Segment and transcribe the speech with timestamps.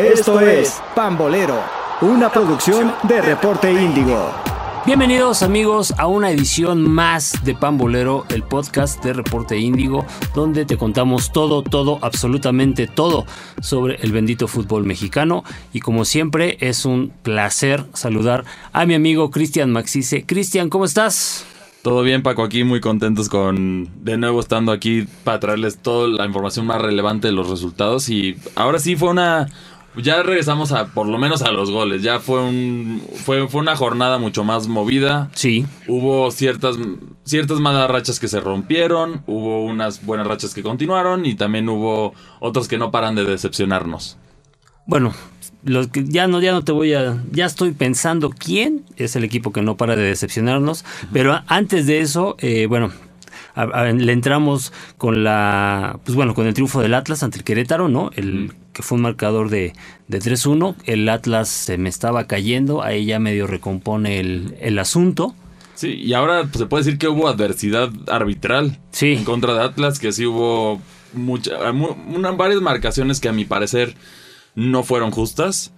[0.00, 1.62] Esto es Pambolero,
[2.00, 4.30] una producción de Reporte Índigo.
[4.86, 10.78] Bienvenidos amigos a una edición más de Pambolero, el podcast de Reporte Índigo, donde te
[10.78, 13.26] contamos todo, todo, absolutamente todo
[13.60, 15.44] sobre el bendito fútbol mexicano.
[15.74, 20.24] Y como siempre, es un placer saludar a mi amigo Cristian Maxice.
[20.24, 21.44] Cristian, ¿cómo estás?
[21.82, 26.26] Todo bien, Paco, aquí muy contentos con de nuevo estando aquí para traerles toda la
[26.26, 28.08] información más relevante de los resultados.
[28.08, 29.46] Y ahora sí fue una,
[29.96, 32.02] ya regresamos a por lo menos a los goles.
[32.02, 35.30] Ya fue un fue, fue una jornada mucho más movida.
[35.34, 35.66] Sí.
[35.88, 36.76] Hubo ciertas
[37.24, 42.14] ciertas malas rachas que se rompieron, hubo unas buenas rachas que continuaron y también hubo
[42.40, 44.16] otros que no paran de decepcionarnos.
[44.86, 45.12] Bueno,
[45.62, 49.24] los que ya no ya no te voy a ya estoy pensando quién es el
[49.24, 52.90] equipo que no para de decepcionarnos, pero antes de eso, eh, bueno,
[53.54, 57.44] a- a- le entramos con la pues bueno, con el triunfo del Atlas ante el
[57.44, 58.10] Querétaro, ¿no?
[58.16, 59.72] El que fue un marcador de,
[60.08, 65.34] de 3-1, el Atlas se me estaba cayendo, ahí ya medio recompone el, el asunto.
[65.74, 69.12] Sí, y ahora pues, se puede decir que hubo adversidad arbitral Sí.
[69.14, 70.80] en contra de Atlas, que sí hubo
[71.14, 73.94] mucha, mu- una- varias marcaciones que a mi parecer
[74.54, 75.72] no fueron justas.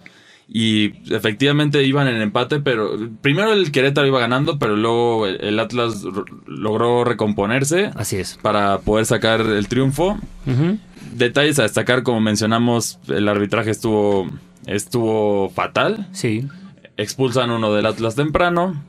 [0.48, 2.90] Y efectivamente iban en empate, pero
[3.22, 6.04] primero el Querétaro iba ganando, pero luego el Atlas
[6.46, 8.38] logró recomponerse Así es.
[8.42, 10.18] para poder sacar el triunfo.
[11.14, 14.30] Detalles a destacar, como mencionamos, el arbitraje estuvo,
[14.66, 16.46] estuvo fatal Sí.
[16.96, 18.82] expulsan uno del Atlas temprano.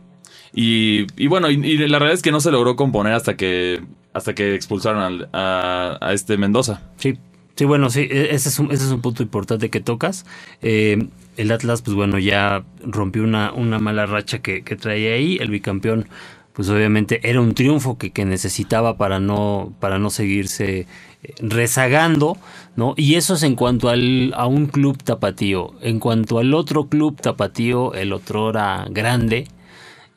[0.53, 3.81] Y, y bueno, y, y la realidad es que no se logró componer hasta que
[4.13, 6.81] hasta que expulsaron al- a, a este Mendoza.
[6.97, 7.17] Sí,
[7.55, 10.25] sí, bueno, sí, e- ese es un, ese es un punto importante que tocas.
[10.61, 15.37] Eh, el Atlas, pues bueno, ya rompió una, una mala racha que, que traía ahí.
[15.41, 16.07] El bicampeón,
[16.53, 20.87] pues obviamente era un triunfo que, que necesitaba para no, para no seguirse
[21.23, 22.37] eh, rezagando,
[22.75, 22.93] ¿no?
[22.97, 25.73] Y eso es en cuanto al, a un club tapatío.
[25.81, 29.47] En cuanto al otro club tapatío, el otro era grande.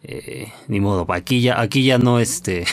[0.08, 2.64] Eh, ni modo, aquí ya, aquí ya no este.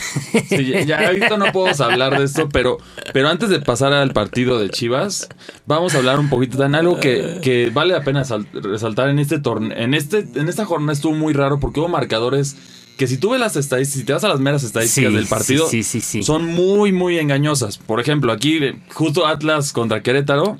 [0.48, 2.78] Sí, ya, ya ahorita no podemos hablar de esto, pero,
[3.12, 5.28] pero antes de pasar al partido de Chivas,
[5.66, 9.18] vamos a hablar un poquito de algo que, que vale la pena sal- resaltar en
[9.18, 9.76] este torneo.
[9.76, 12.56] En, este, en esta jornada estuvo muy raro porque hubo marcadores
[12.96, 15.26] que si tú ves las estadísticas, si te vas a las meras estadísticas Sí, del
[15.26, 16.22] partido, sí, sí, sí, sí.
[16.22, 17.78] son muy, muy engañosas.
[17.78, 18.60] Por ejemplo, aquí
[18.92, 20.58] justo Atlas contra Querétaro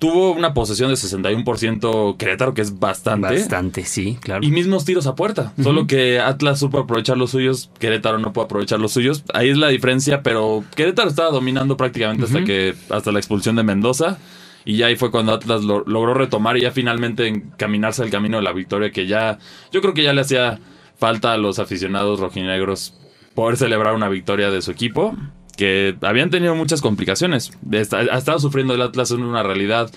[0.00, 3.28] tuvo una posesión de 61% Querétaro, que es bastante.
[3.34, 4.44] Bastante, sí, claro.
[4.44, 5.52] Y mismos tiros a puerta.
[5.62, 9.22] Solo que Atlas supo aprovechar los suyos, Querétaro no puede aprovechar los suyos.
[9.34, 13.62] Ahí es la diferencia, pero Querétaro estaba dominando prácticamente hasta que hasta la expulsión de
[13.62, 14.18] Mendoza.
[14.64, 18.36] Y ya ahí fue cuando Atlas lo- logró retomar y ya finalmente encaminarse al camino
[18.38, 19.38] de la victoria que ya
[19.72, 20.58] yo creo que ya le hacía
[20.98, 22.92] falta a los aficionados rojinegros
[23.34, 25.16] poder celebrar una victoria de su equipo
[25.60, 27.50] que habían tenido muchas complicaciones.
[27.92, 29.90] Ha estado sufriendo el Atlas en una realidad.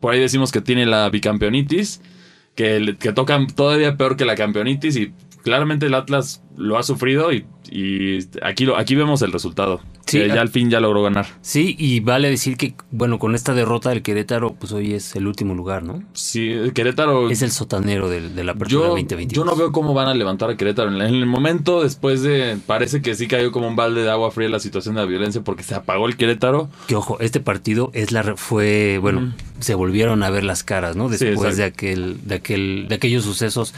[0.00, 2.00] Por ahí decimos que tiene la bicampeonitis
[2.56, 5.12] que, que tocan todavía peor que la campeonitis y
[5.46, 9.80] claramente el Atlas lo ha sufrido y, y aquí, lo, aquí vemos el resultado.
[10.06, 11.26] Sí, que ya al fin ya logró ganar.
[11.40, 15.26] Sí, y vale decir que, bueno, con esta derrota del Querétaro, pues hoy es el
[15.26, 16.02] último lugar, ¿no?
[16.12, 17.28] Sí, Querétaro...
[17.28, 19.32] Es el sotanero del- de, la apertura yo, 2022.
[19.34, 20.90] yo no veo cómo van a levantar a Querétaro.
[20.94, 22.56] En el momento, después de...
[22.66, 25.42] Parece que sí cayó como un balde de agua fría la situación de la violencia
[25.42, 26.68] porque se apagó el Querétaro.
[26.86, 31.08] Que ojo, este partido es la fue, bueno, se volvieron a ver las caras, ¿no?
[31.12, 33.74] Sí, Después de aquel, de aquel, de aquellos sucesos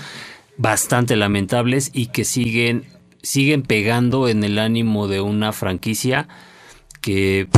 [0.58, 2.84] bastante lamentables y que siguen,
[3.22, 6.28] siguen pegando en el ánimo de una franquicia
[7.00, 7.48] que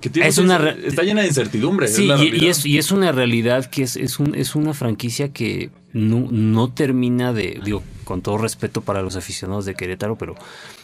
[0.00, 1.88] Que tiene Es una está llena de incertidumbre.
[1.88, 5.70] Sí, y, es, y es una realidad que es, es, un- es una franquicia que
[5.92, 10.34] no, no termina de, digo, con todo respeto para los aficionados de Querétaro, pero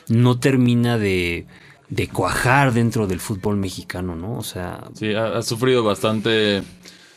[0.08, 1.46] no termina de,
[1.90, 4.36] de cuajar dentro del fútbol mexicano, ¿no?
[4.38, 6.62] O sea, Sí, ha, ha sufrido bastante.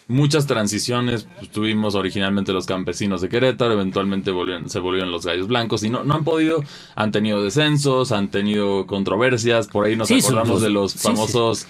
[0.10, 1.28] Muchas transiciones.
[1.38, 5.90] Pues, tuvimos originalmente los campesinos de Querétaro, eventualmente volvieron- se volvieron los gallos blancos y
[5.90, 6.64] no, no han podido.
[6.96, 9.68] Han tenido descensos, han tenido controversias.
[9.68, 11.04] Por ahí nos Sí, acordamos de los sí, sí.
[11.10, 11.68] famosos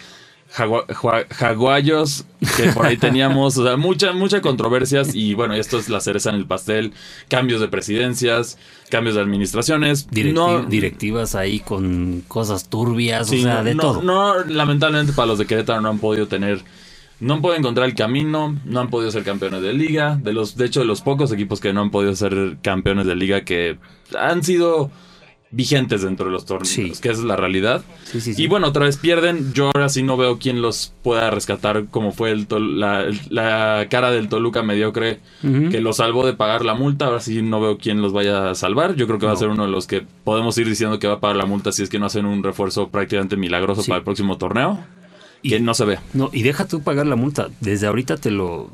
[0.56, 2.26] jagua- jua- jaguayos
[2.56, 3.58] que por ahí teníamos.
[3.58, 5.16] O sea, mucha, mucha controversias.
[5.16, 6.94] Y bueno, esto es la cereza en el pastel.
[7.30, 8.60] Cambios de presidencias,
[8.92, 10.10] cambios de administraciones.
[10.12, 14.04] directi- No- directivas ahí con cosas turbias, Sí, o sea, de no, todo.
[14.04, 16.62] No, lamentablemente para los de Querétaro no han podido tener,
[17.20, 20.20] no han podido encontrar el camino, no han podido ser campeones de liga.
[20.22, 23.16] De los, de hecho, de los pocos equipos que no han podido ser campeones de
[23.16, 23.78] liga que
[24.18, 24.92] han sido
[25.50, 26.92] vigentes dentro de los torneos, Sí.
[27.02, 27.82] que esa es la realidad.
[28.04, 28.44] Sí, sí, sí.
[28.44, 29.54] Y bueno, otra vez pierden.
[29.54, 32.48] Yo ahora sí no veo quién los pueda rescatar, como fue el
[32.78, 37.06] la, la cara del Toluca mediocre que lo salvó de pagar la multa.
[37.06, 38.96] Ahora sí no veo quién los vaya a salvar.
[38.96, 41.14] Yo creo que va a ser uno de los que podemos ir diciendo que va
[41.16, 44.04] a pagar la multa si es que no hacen un refuerzo prácticamente milagroso para el
[44.04, 44.84] próximo torneo.
[45.44, 46.00] Que no se ve.
[46.14, 47.50] No, y deja tú pagar la multa.
[47.60, 48.70] Desde ahorita te lo,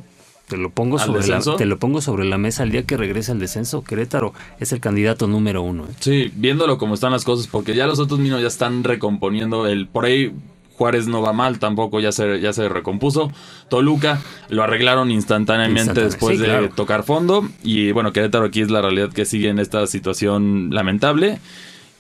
[0.48, 2.98] te lo pongo ¿Al sobre la, te lo pongo sobre la mesa el día que
[2.98, 3.84] regrese al descenso.
[3.84, 5.86] Querétaro es el candidato número uno.
[5.86, 5.96] ¿eh?
[6.00, 9.88] Sí, viéndolo como están las cosas, porque ya los otros minos ya están recomponiendo el
[9.88, 10.32] por ahí.
[10.76, 13.32] Juárez no va mal, tampoco ya se, ya se recompuso.
[13.70, 16.70] Toluca lo arreglaron instantáneamente Instantáneo, después sí, de claro.
[16.70, 17.48] tocar fondo.
[17.64, 21.40] Y bueno, Querétaro aquí es la realidad que sigue en esta situación lamentable.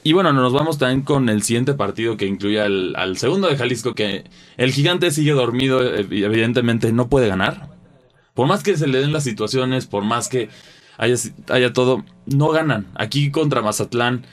[0.03, 3.55] Y bueno, nos vamos también con el siguiente partido que incluye al, al segundo de
[3.55, 4.25] Jalisco, que
[4.57, 7.69] el gigante sigue dormido, eh, y evidentemente no puede ganar.
[8.33, 10.49] Por más que se le den las situaciones, por más que
[10.97, 11.15] haya,
[11.49, 12.87] haya todo, no ganan.
[12.95, 14.25] Aquí contra Mazatlán,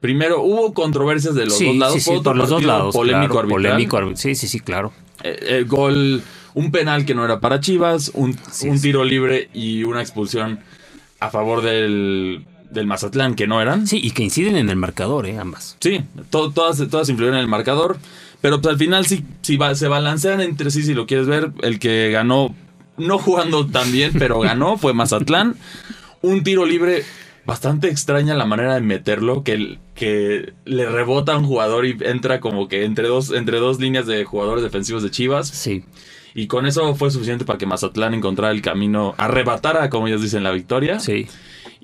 [0.00, 2.94] primero hubo controversias de los Sí, dos lados, sí, sí, por los dos lados.
[2.94, 4.92] polémico claro, polémico Sí, sí, sí, claro.
[5.22, 6.22] Eh, El gol,
[6.54, 10.58] un penal que no era para Chivas, un, un tiro libre y una expulsión
[11.20, 12.44] a favor del,
[12.74, 13.86] del Mazatlán que no eran.
[13.86, 15.38] Sí, y que inciden en el marcador, ¿eh?
[15.38, 15.76] Ambas.
[15.80, 17.96] Sí, to- todas, todas influyeron en el marcador.
[18.40, 21.52] Pero pues, al final sí, sí va- se balancean entre sí, si lo quieres ver.
[21.62, 22.54] El que ganó,
[22.98, 25.56] no jugando tan bien, pero ganó, fue Mazatlán.
[26.20, 27.04] Un tiro libre
[27.46, 32.40] bastante extraña la manera de meterlo, que, que le rebota a un jugador y entra
[32.40, 35.48] como que entre dos, entre dos líneas de jugadores defensivos de Chivas.
[35.48, 35.84] Sí.
[36.34, 40.42] Y con eso fue suficiente para que Mazatlán encontrara el camino, arrebatara, como ellos dicen,
[40.42, 40.98] la victoria.
[41.00, 41.26] Sí.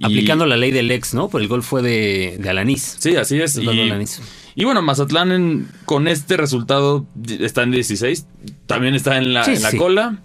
[0.00, 1.28] Y- Aplicando la ley del ex, ¿no?
[1.28, 2.96] Pero el gol fue de, de Alanís.
[2.98, 3.58] Sí, así es.
[4.56, 7.06] Y, bueno, Mazatlán en- con este resultado
[7.38, 8.26] está en 16.
[8.66, 9.76] También está en la, Sí, en la sí.
[9.76, 10.18] cola.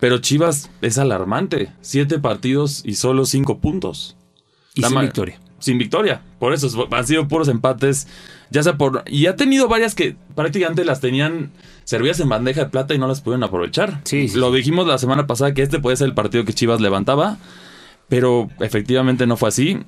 [0.00, 1.70] Pero Chivas es alarmante.
[1.80, 4.16] Siete partidos y solo cinco puntos.
[4.74, 5.40] Y La sin victoria.
[5.58, 6.22] Sin victoria.
[6.38, 8.06] Por eso es- han sido puros empates.
[8.50, 9.02] Ya sea por.
[9.08, 11.50] Y ha tenido varias que prácticamente las tenían
[11.82, 14.00] servidas en bandeja de plata y no las pudieron aprovechar.
[14.04, 17.38] Sí, Lo dijimos la semana pasada que este puede ser el partido que Chivas levantaba.
[18.08, 19.78] Pero efectivamente no fue así.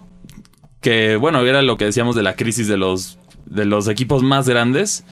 [0.80, 4.48] Que bueno, era lo que decíamos de la crisis de los, de los equipos más
[4.48, 5.04] grandes.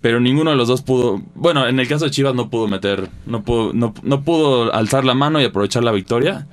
[0.00, 1.22] Pero ninguno de los dos pudo.
[1.34, 3.08] Bueno, en el caso de Chivas no pudo meter.
[3.26, 3.42] No
[3.72, 6.46] no, no pudo alzar la mano y aprovechar la victoria.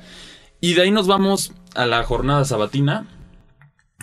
[0.61, 3.07] Y de ahí nos vamos a la jornada sabatina.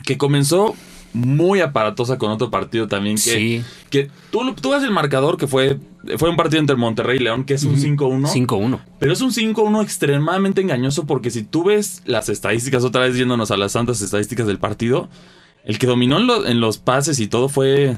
[0.04, 0.74] Que comenzó
[1.12, 3.16] muy aparatosa con otro partido también.
[3.16, 3.62] Que, Sí.
[3.90, 5.78] que tú, tú ves el marcador que fue.
[6.16, 8.28] Fue un partido entre Monterrey y León, que es un 5-1.
[8.28, 8.80] 5-1.
[8.98, 13.50] Pero es un 5-1 extremadamente engañoso porque si tú ves las estadísticas, otra vez yéndonos
[13.50, 15.08] a las santas estadísticas del partido,
[15.64, 17.96] el que dominó en, lo- en los pases y todo fue,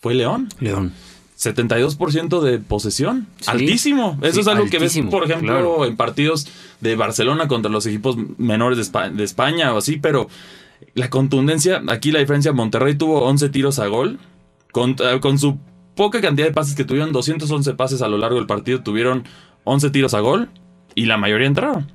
[0.00, 0.48] fue León.
[0.60, 0.92] León.
[1.38, 3.26] 72% de posesión.
[3.40, 3.50] Sí.
[3.50, 4.18] Altísimo.
[4.22, 5.84] Eso Sí, es algo que ves, por ejemplo, claro.
[5.86, 6.46] en partidos
[6.80, 10.28] de Barcelona contra los equipos menores de de España, o así, pero
[10.94, 14.18] la contundencia, aquí la diferencia, Monterrey tuvo 11 tiros a gol,
[14.72, 15.58] con, eh, con su
[15.94, 19.24] poca cantidad de pases que tuvieron, 211 pases a lo largo del partido, tuvieron
[19.64, 20.48] 11 tiros a gol
[20.94, 21.90] y la mayoría entraron.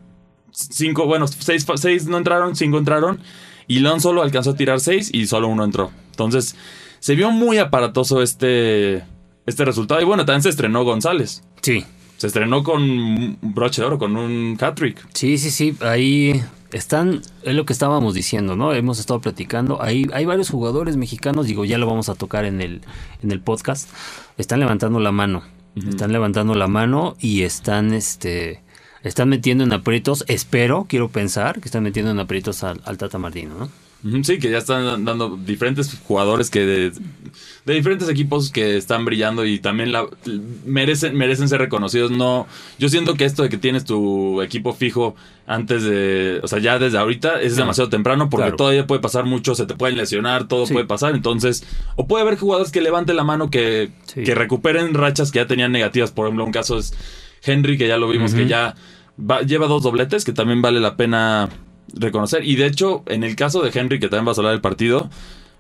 [0.52, 3.20] Cinco, bueno, seis, fa- seis no entraron, cinco entraron.
[3.68, 5.92] Y León solo alcanzó a tirar seis y solo uno entró.
[6.12, 6.56] Entonces,
[7.00, 9.04] se vio muy aparatoso este,
[9.46, 10.02] este resultado.
[10.02, 11.44] Y bueno, también se estrenó González.
[11.62, 11.84] Sí.
[12.16, 15.06] Se estrenó con broche de oro, con un hat-trick.
[15.14, 15.76] Sí, sí, sí.
[15.82, 16.42] Ahí
[16.72, 18.74] están, es lo que estábamos diciendo, ¿no?
[18.74, 19.82] Hemos estado platicando.
[19.82, 22.82] Ahí hay varios jugadores mexicanos, digo, ya lo vamos a tocar en el,
[23.24, 23.90] en el podcast.
[24.38, 25.44] Están levantando la mano.
[25.76, 28.64] Están levantando la mano y están, este,
[29.04, 30.26] están metiendo en aprietos.
[30.28, 33.87] Espero, quiero pensar, que están metiendo en aprietos al, al Tata Martino, ¿no?
[34.24, 36.92] Sí, que ya están dando diferentes jugadores que de,
[37.66, 40.06] de diferentes equipos que están brillando y también la,
[40.66, 42.12] merecen, merecen ser reconocidos.
[42.12, 42.48] No,
[42.78, 45.16] yo siento que esto de que tienes tu equipo fijo
[45.48, 48.56] antes de, o sea, ya desde ahorita es demasiado temprano porque Claro.
[48.58, 50.74] todavía puede pasar mucho, se te pueden lesionar, todo Sí.
[50.74, 51.16] puede pasar.
[51.16, 54.24] Entonces, o puede haber jugadores que levanten la mano que, Sí.
[54.24, 56.12] que recuperen rachas que ya tenían negativas.
[56.12, 56.94] Por ejemplo, un caso es
[57.44, 58.76] Henry, que ya lo vimos, que ya
[59.20, 61.50] va- lleva dos dobletes, que también vale la pena
[61.94, 62.44] reconocer.
[62.46, 65.10] Y de hecho, en el caso de Henry, que también va a hablar del partido,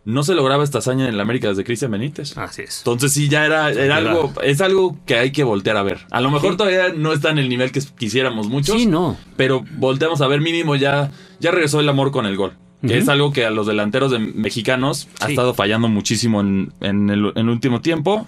[0.05, 2.37] no se lograba esta hazaña en el América desde Cristian Benítez.
[2.37, 2.77] Así es.
[2.79, 5.99] Entonces sí, ya era, algo, es algo que hay que voltear a ver.
[6.11, 6.57] A lo mejor Sí.
[6.57, 9.17] todavía no está en el nivel que quisiéramos muchos, Sí, no.
[9.35, 12.53] pero volteamos a ver mínimo ya, ya regresó el amor con el gol.
[12.85, 17.09] Que es algo que a los delanteros de mexicanos ha estado fallando muchísimo en, en
[17.09, 18.27] el, en el último tiempo.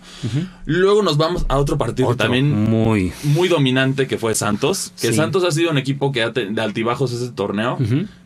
[0.66, 3.12] Luego nos vamos a otro partido Otro también muy.
[3.24, 4.92] muy dominante que fue Santos.
[5.00, 5.14] Que Sí.
[5.14, 7.78] Santos ha sido un equipo que ha de altibajos ese torneo.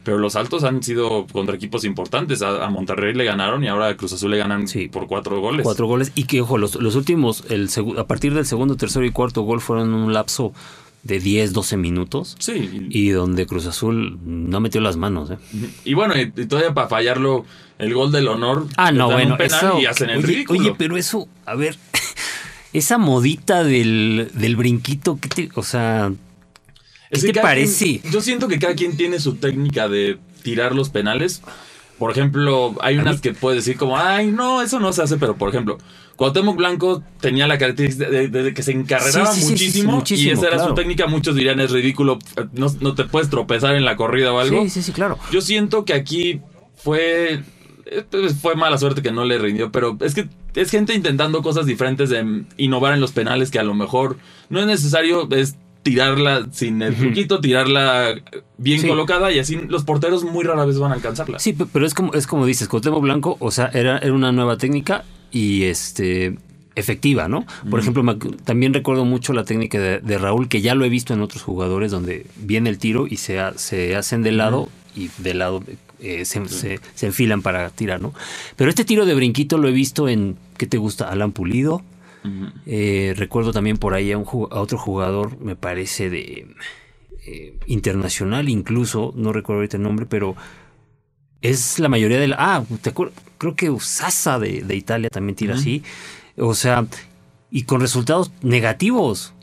[0.03, 2.41] Pero los altos han sido contra equipos importantes.
[2.41, 4.87] A, a Monterrey le ganaron y ahora a Cruz Azul le ganan Sí.
[4.89, 5.63] por cuatro goles.
[5.63, 6.11] Cuatro goles.
[6.15, 9.59] Y que, ojo, los, los últimos, el a partir del segundo, tercero y cuarto gol
[9.61, 10.53] fueron un lapso
[11.03, 12.35] de 10, 12 minutos.
[12.39, 12.87] Sí.
[12.89, 15.31] Y, donde Cruz Azul no metió las manos.
[15.31, 15.37] ¿eh?
[15.83, 17.45] y bueno, y, y todavía para fallarlo,
[17.77, 18.67] el gol del honor.
[18.77, 19.79] Ah, no, bueno, eso.
[19.79, 20.59] Y hacen el oye, ridículo.
[20.59, 21.77] oye, pero eso, a ver,
[22.73, 26.11] esa modita del, del brinquito, ¿qué te, o sea,
[27.11, 27.99] ¿qué Es que te parece?
[27.99, 31.41] quien- yo siento que cada quien tiene su técnica de tirar los penales.
[31.99, 35.35] Por ejemplo, hay unas que puedes decir como, ay, no, eso no se hace, pero
[35.35, 35.77] por ejemplo,
[36.15, 40.29] Cuauhtémoc Blanco tenía la característica de, que se encarreraba Sí, sí, sí, muchísimo, sí, muchísimo,
[40.29, 41.07] y esa era su técnica.
[41.07, 42.19] Muchos dirían es ridículo,
[42.53, 44.63] no, no te puedes tropezar en la corrida o algo.
[44.63, 45.17] Sí, sí, sí, claro.
[45.31, 46.41] Yo siento que aquí
[46.75, 47.43] fue.
[47.85, 48.05] eh,
[48.41, 52.09] Fue mala suerte que no le rindió, pero es que es gente intentando cosas diferentes
[52.09, 54.17] de mm, innovar en los penales que a lo mejor
[54.49, 58.15] no es necesario, es tirarla sin el truquito, tirarla
[58.57, 58.87] bien Sí.
[58.87, 61.39] colocada y así los porteros muy rara vez van a alcanzarla.
[61.39, 64.31] Sí, pe- pero es como, es como dices, Cuauhtémoc Blanco, o sea, era, era una
[64.31, 66.37] nueva técnica y este
[66.75, 67.45] efectiva, ¿no?
[67.69, 68.03] Por ejemplo,
[68.45, 71.43] también recuerdo mucho la técnica de, de Raúl, que ya lo he visto en otros
[71.43, 75.63] jugadores, donde viene el tiro y se, ha- se hacen de lado y de lado
[75.99, 78.13] eh, se, se- se enfilan para tirar, ¿no?
[78.55, 81.09] Pero este tiro de brinquito lo he visto en, ¿qué te gusta?
[81.09, 81.83] Alan Pulido.
[82.65, 86.47] Eh, recuerdo también por ahí a, un, a otro jugador, me parece de
[87.25, 90.35] eh, internacional incluso, no recuerdo ahorita el nombre, pero
[91.41, 92.37] es la mayoría de la...
[92.39, 95.83] Ah, te creo que Usasa de, de Italia también tira así.
[96.37, 96.85] O sea,
[97.51, 99.33] y con resultados negativos.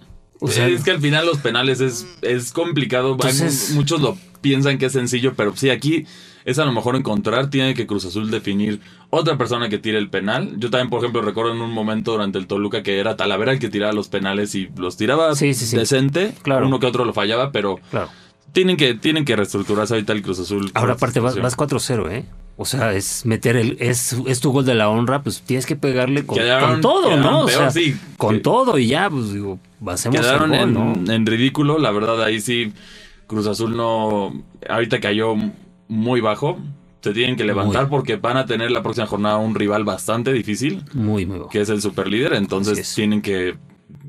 [0.40, 3.12] O sea, es que al final los penales es, es complicado.
[3.12, 6.06] Entonces- muchos lo piensan que es sencillo, pero sí, aquí
[6.44, 8.80] es a lo mejor encontrar, tiene que Cruz Azul definir
[9.10, 10.54] otra persona que tire el penal.
[10.58, 13.58] Yo también, por ejemplo, recuerdo en un momento durante el Toluca que era Talavera el
[13.58, 15.76] que tiraba los penales y los tiraba Sí, sí, sí.
[15.76, 16.32] decente.
[16.42, 16.66] Claro.
[16.66, 18.08] Uno que otro lo fallaba, pero claro.
[18.52, 20.70] tienen que, tienen que reestructurarse ahorita el Cruz Azul.
[20.74, 22.24] Ahora aparte vas, esta vas 4-0, ¿eh?
[22.56, 23.78] O sea, es meter el...
[23.80, 27.16] Es, es tu gol de la honra, pues tienes que pegarle con, Quedaron- con todo,
[27.16, 27.40] ¿no?
[27.44, 27.96] O sea, sí.
[28.18, 31.12] con todo y ya, pues digo, hacemos Quedaron el gol, en, ¿no?
[31.12, 32.72] en ridículo, la verdad ahí sí
[33.26, 35.36] Cruz Azul no ahorita cayó
[35.90, 36.58] muy bajo.
[37.02, 37.90] Se tienen que levantar Muy.
[37.90, 41.50] porque van a tener la próxima jornada un rival bastante difícil, Muy, muy bajo.
[41.50, 43.56] que es el superlíder, entonces tienen que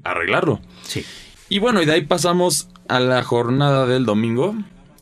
[0.03, 0.59] arreglarlo.
[0.83, 1.03] Sí.
[1.49, 4.55] Y bueno, y de ahí pasamos a la jornada del domingo,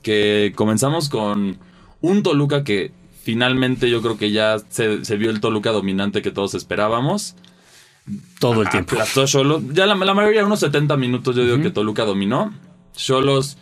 [0.04, 1.58] que comenzamos con
[2.02, 2.92] un Toluca que
[3.24, 7.36] finalmente yo creo que ya se, se vio el Toluca dominante que todos esperábamos.
[8.40, 8.94] Todo el tiempo.
[8.94, 9.64] Aplastó Cholos.
[9.74, 12.54] Ya la, la mayoría, unos 70 minutos, yo digo que Toluca dominó.
[12.96, 13.58] Cholos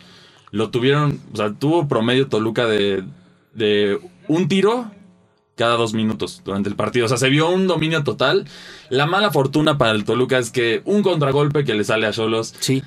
[0.50, 3.04] lo tuvieron, o sea, tuvo promedio Toluca de,
[3.54, 4.90] de un tiro
[5.56, 7.06] cada dos minutos durante el partido.
[7.06, 8.46] O sea, se vio un dominio total.
[8.90, 12.54] La mala fortuna para el Toluca es que un contragolpe que le sale a Cholos
[12.60, 12.82] Sí.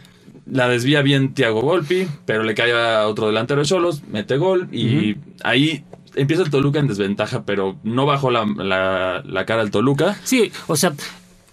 [0.45, 4.69] la desvía bien Thiago Volpi, pero le cae a otro delantero de Cholos, mete gol
[4.71, 5.83] y ahí
[6.15, 10.17] empieza el Toluca en desventaja, pero no bajó la, la- la cara al Toluca.
[10.23, 10.93] Sí, o sea,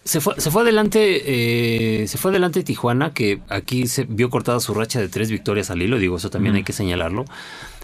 [0.08, 4.58] se fue, se fue adelante, eh, se fue adelante Tijuana, que aquí se vio cortada
[4.58, 7.26] su racha de tres victorias al hilo, digo, eso también hay que señalarlo.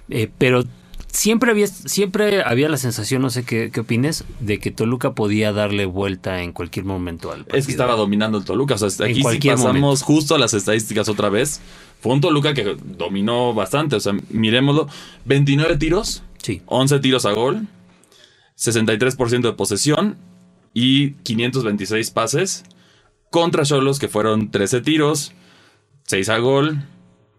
[0.09, 0.65] Eh, pero
[1.13, 5.53] siempre había, siempre había la sensación, no sé qué, qué opines, de que Toluca podía
[5.53, 7.59] darle vuelta en cualquier momento al partido.
[7.59, 8.77] Es que estaba dominando el Toluca.
[8.77, 10.05] O sea, aquí cualquier pasamos momento.
[10.07, 11.61] justo a las estadísticas otra vez.
[12.01, 13.97] Fue un Toluca que dominó bastante.
[13.97, 14.89] O sea, miremoslo.
[15.27, 16.63] 29 tiros, Sí.
[16.67, 17.67] 11 tiros a gol,
[18.57, 20.17] 63% de posesión
[20.75, 22.65] y 526 pases.
[23.31, 25.33] Contra Cholos, que fueron 13 tiros,
[26.05, 26.83] 6 a gol,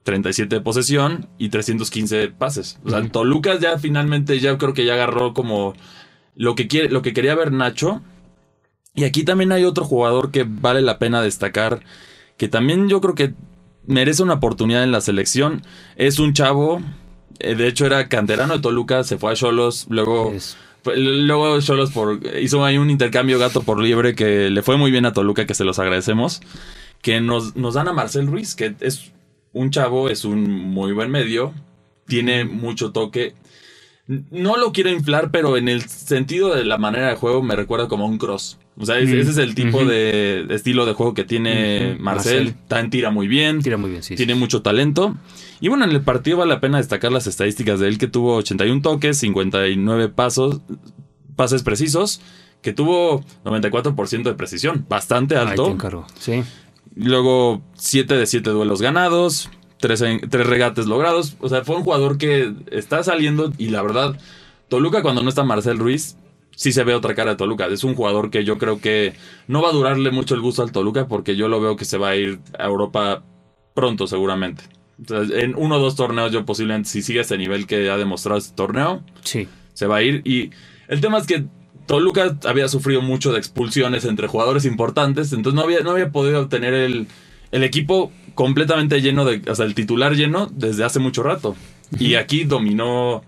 [0.04, 2.80] 37 de posesión y 315 pases.
[2.84, 5.74] O sea, Toluca ya finalmente ya creo que ya agarró como
[6.36, 8.02] lo que quiere, lo que quería ver Nacho.
[8.94, 11.82] Y aquí también hay otro jugador que vale la pena destacar,
[12.38, 13.34] que también yo creo que
[13.88, 15.64] merece una oportunidad en la selección.
[15.96, 16.82] Es un chavo,
[17.40, 20.58] eh, de hecho era canterano de Toluca, se fue a Cholos, luego Es-
[20.96, 25.06] Luego Cholos por, hizo ahí un intercambio gato por libre que le fue muy bien
[25.06, 26.42] a Toluca, que se los agradecemos.
[27.02, 29.12] Que nos, nos dan a Marcel Ruiz, que es
[29.54, 31.54] un chavo, es un muy buen medio,
[32.08, 33.34] tiene mucho toque.
[34.08, 37.88] No lo quiero inflar, pero en el sentido de la manera de juego me recuerda
[37.88, 38.60] como a un cross.
[38.78, 41.96] O sea, Mm, ese es el tipo de estilo de juego que tiene.
[42.00, 42.54] Marcel.
[42.68, 44.16] Tan tira muy bien Tira muy bien, sí.
[44.16, 45.16] tiene mucho talento.
[45.60, 48.36] Y bueno, en el partido vale la pena destacar las estadísticas de él, que tuvo
[48.36, 50.62] 81 toques, 59 pasos,
[51.36, 52.22] pases precisos,
[52.62, 55.70] que tuvo 94% de precisión, bastante te alto.
[55.70, 56.06] encargo.
[56.20, 56.44] Sí.
[56.96, 61.36] Luego 7 de 7 duelos ganados, 3, regates logrados.
[61.40, 64.18] O sea, fue un jugador que está saliendo y la verdad,
[64.68, 66.18] Toluca cuando no está Marcel Ruiz,
[66.56, 67.68] sí se ve otra cara de Toluca.
[67.68, 69.14] Es un jugador que yo creo que
[69.48, 71.98] no va a durarle mucho el gusto al Toluca porque yo lo veo que se
[71.98, 73.24] va a ir a Europa
[73.74, 74.64] pronto seguramente.
[75.10, 78.56] En uno o dos torneos yo posiblemente, si sigue ese nivel que ha demostrado este
[78.56, 79.48] torneo, Sí.
[79.74, 80.22] se va a ir.
[80.26, 80.52] Y
[80.88, 81.46] el tema es que
[81.86, 86.40] Toluca había sufrido mucho de expulsiones entre jugadores importantes, entonces no había, no había podido
[86.42, 87.08] obtener el,
[87.52, 91.56] el equipo completamente lleno, de, o sea, el titular lleno desde hace mucho rato.
[92.00, 93.24] Y aquí dominó,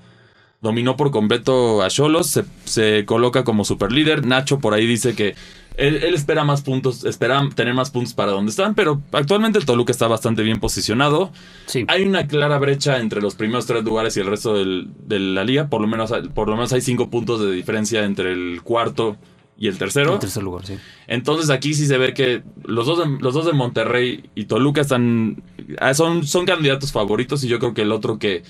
[0.61, 4.25] dominó por completo a Cholos, se, se coloca como superlíder.
[4.25, 5.35] Nacho por ahí dice que
[5.77, 9.65] Él, él espera más puntos, espera tener más puntos para donde están, pero actualmente el
[9.65, 11.31] Toluca está bastante bien posicionado.
[11.67, 11.85] Sí.
[11.87, 15.43] Hay una clara brecha entre los primeros tres lugares y el resto del- de la
[15.43, 15.69] liga.
[15.69, 19.17] Por lo, menos, por lo menos hay cinco puntos de diferencia entre el cuarto
[19.59, 20.13] y el tercero.
[20.13, 20.77] En tercer lugar, sí.
[21.07, 24.81] Entonces aquí sí se ve que los dos de, los dos de Monterrey y Toluca
[24.81, 25.43] están
[25.79, 28.43] ah, son, son candidatos favoritos y yo creo que el otro que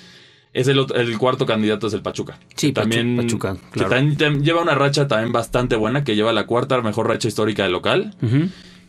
[0.52, 2.38] es el, otro- el cuarto candidato es el Pachuca.
[2.56, 3.90] Sí, Que Pachu- Pachuca, que claro.
[3.90, 7.64] también tem- lleva una racha también bastante buena, que lleva la cuarta mejor racha histórica
[7.64, 8.14] de local,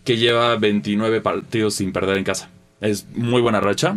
[0.03, 2.49] que lleva 29 partidos sin perder en casa.
[2.81, 3.95] Es muy buena racha.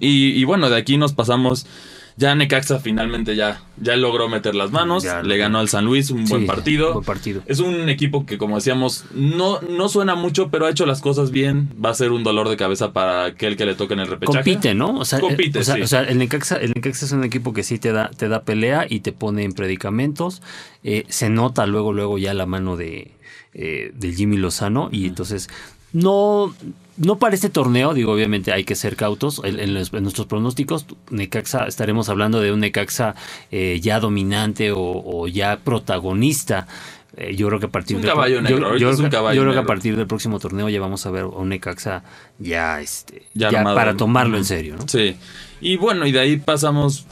[0.00, 1.66] Y, y bueno, de aquí nos pasamos.
[2.18, 5.04] Ya Necaxa finalmente ya, ya logró meter las manos.
[5.04, 6.94] Ya le ganó al San Luis, un buen partido.
[6.94, 7.42] Buen partido.
[7.46, 11.30] Es un equipo que, como decíamos, no, no suena mucho, pero ha hecho las cosas
[11.30, 11.68] bien.
[11.82, 14.36] Va a ser un dolor de cabeza para aquel que le toque en el repechaje.
[14.36, 14.98] Compite, ¿no?
[14.98, 15.82] O sea, Compite, eh, o sea, sí.
[15.82, 18.42] o sea, el Necaxa, el Necaxa es un equipo que sí te da, te da
[18.42, 20.42] pelea y te pone en predicamentos.
[20.82, 23.12] Eh, se nota luego, luego ya la mano de,
[23.54, 24.88] eh, del Jimmy Lozano.
[24.90, 25.48] Y entonces,
[25.92, 26.52] no,
[26.98, 29.40] no para este torneo, digo, obviamente hay que ser cautos.
[29.44, 33.14] En, en los- en nuestros pronósticos, Necaxa, estaremos hablando de un Necaxa
[33.50, 36.66] eh, ya dominante o, o ya protagonista.
[37.16, 38.98] Eh, yo creo que a partir un del- caballo yo- negro, yo ahorita creo es
[38.98, 41.22] un que- caballo yo creo que a partir del próximo torneo ya vamos a ver
[41.22, 42.02] a un Necaxa
[42.38, 44.86] ya este Ya para tomarlo en serio, ¿no?
[44.86, 45.16] Sí.
[45.60, 47.06] Y bueno, y de ahí pasamos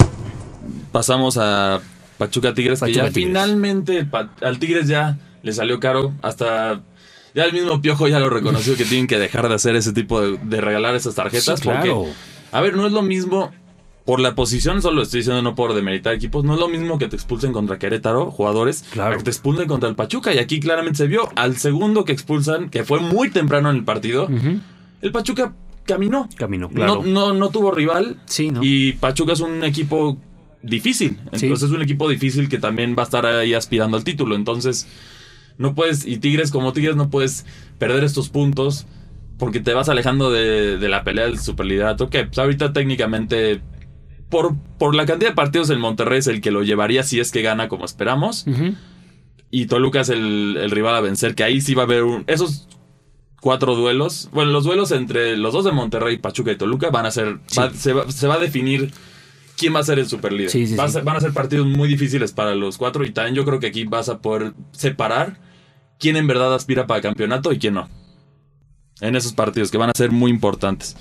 [0.92, 1.80] pasamos a
[2.18, 3.26] Pachuca Tigres, que Pachuca ya Tigres.
[3.28, 4.06] finalmente
[4.40, 6.12] al Tigres ya le salió caro.
[6.22, 6.80] Hasta
[7.36, 10.20] ya el mismo Piojo ya lo reconoció que tienen que dejar de hacer ese tipo
[10.20, 11.60] de, de regalar esas tarjetas.
[11.60, 11.98] Sí, claro.
[12.04, 12.12] Porque,
[12.50, 13.52] a ver, no es lo mismo.
[14.04, 17.08] Por la posición, solo estoy diciendo no por demeritar equipos, no es lo mismo que
[17.08, 19.16] te expulsen contra Querétaro, jugadores, Claro.
[19.18, 20.32] que te expulsen contra el Pachuca.
[20.32, 23.84] Y aquí claramente se vio al segundo que expulsan, que fue muy temprano en el
[23.84, 24.28] partido,
[25.02, 26.28] el Pachuca caminó.
[26.36, 27.02] Caminó, claro.
[27.04, 28.20] No, no, no tuvo rival.
[28.26, 28.60] Sí, ¿no?
[28.62, 30.18] Y Pachuca es un equipo
[30.62, 31.18] difícil.
[31.32, 31.46] Sí.
[31.46, 34.36] Entonces es un equipo difícil que también va a estar ahí aspirando al título.
[34.36, 34.86] Entonces,
[35.58, 37.46] no puedes, y Tigres como Tigres no puedes
[37.78, 38.86] perder estos puntos
[39.38, 42.08] porque te vas alejando de, de la pelea del superliderato.
[42.08, 43.60] Que pues, ahorita técnicamente,
[44.30, 47.30] por, por la cantidad de partidos, el Monterrey es el que lo llevaría si es
[47.32, 48.46] que gana como esperamos.
[49.50, 52.24] Y Toluca es el, el rival a vencer, que ahí sí va a haber un-
[52.26, 52.66] esos
[53.40, 54.28] cuatro duelos.
[54.32, 57.38] Bueno, los duelos entre los dos de Monterrey, Pachuca y Toluca van a ser.
[57.58, 58.90] va- se, va, se va a definir
[59.56, 60.50] quién va a ser el superlíder.
[60.50, 60.94] Sí, sí, Va a sí.
[60.94, 63.04] ser- van a ser partidos muy difíciles para los cuatro.
[63.04, 65.38] Y también yo creo que aquí vas a poder separar
[65.98, 67.88] quién en verdad aspira para campeonato y quién no.
[69.00, 70.96] En esos partidos que van a ser muy importantes.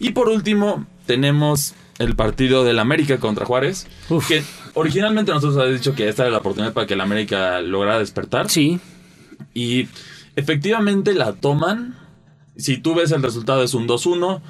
[0.00, 3.86] Y por último, tenemos el partido del América contra Juárez.
[4.08, 4.26] Uf.
[4.28, 4.42] Que
[4.74, 8.50] originalmente nosotros habíamos dicho que esta era la oportunidad para que el América lograra despertar.
[8.50, 8.80] Sí,
[9.52, 9.88] Y
[10.36, 11.96] efectivamente la toman.
[12.56, 14.40] Si tú ves el resultado es un 2-1.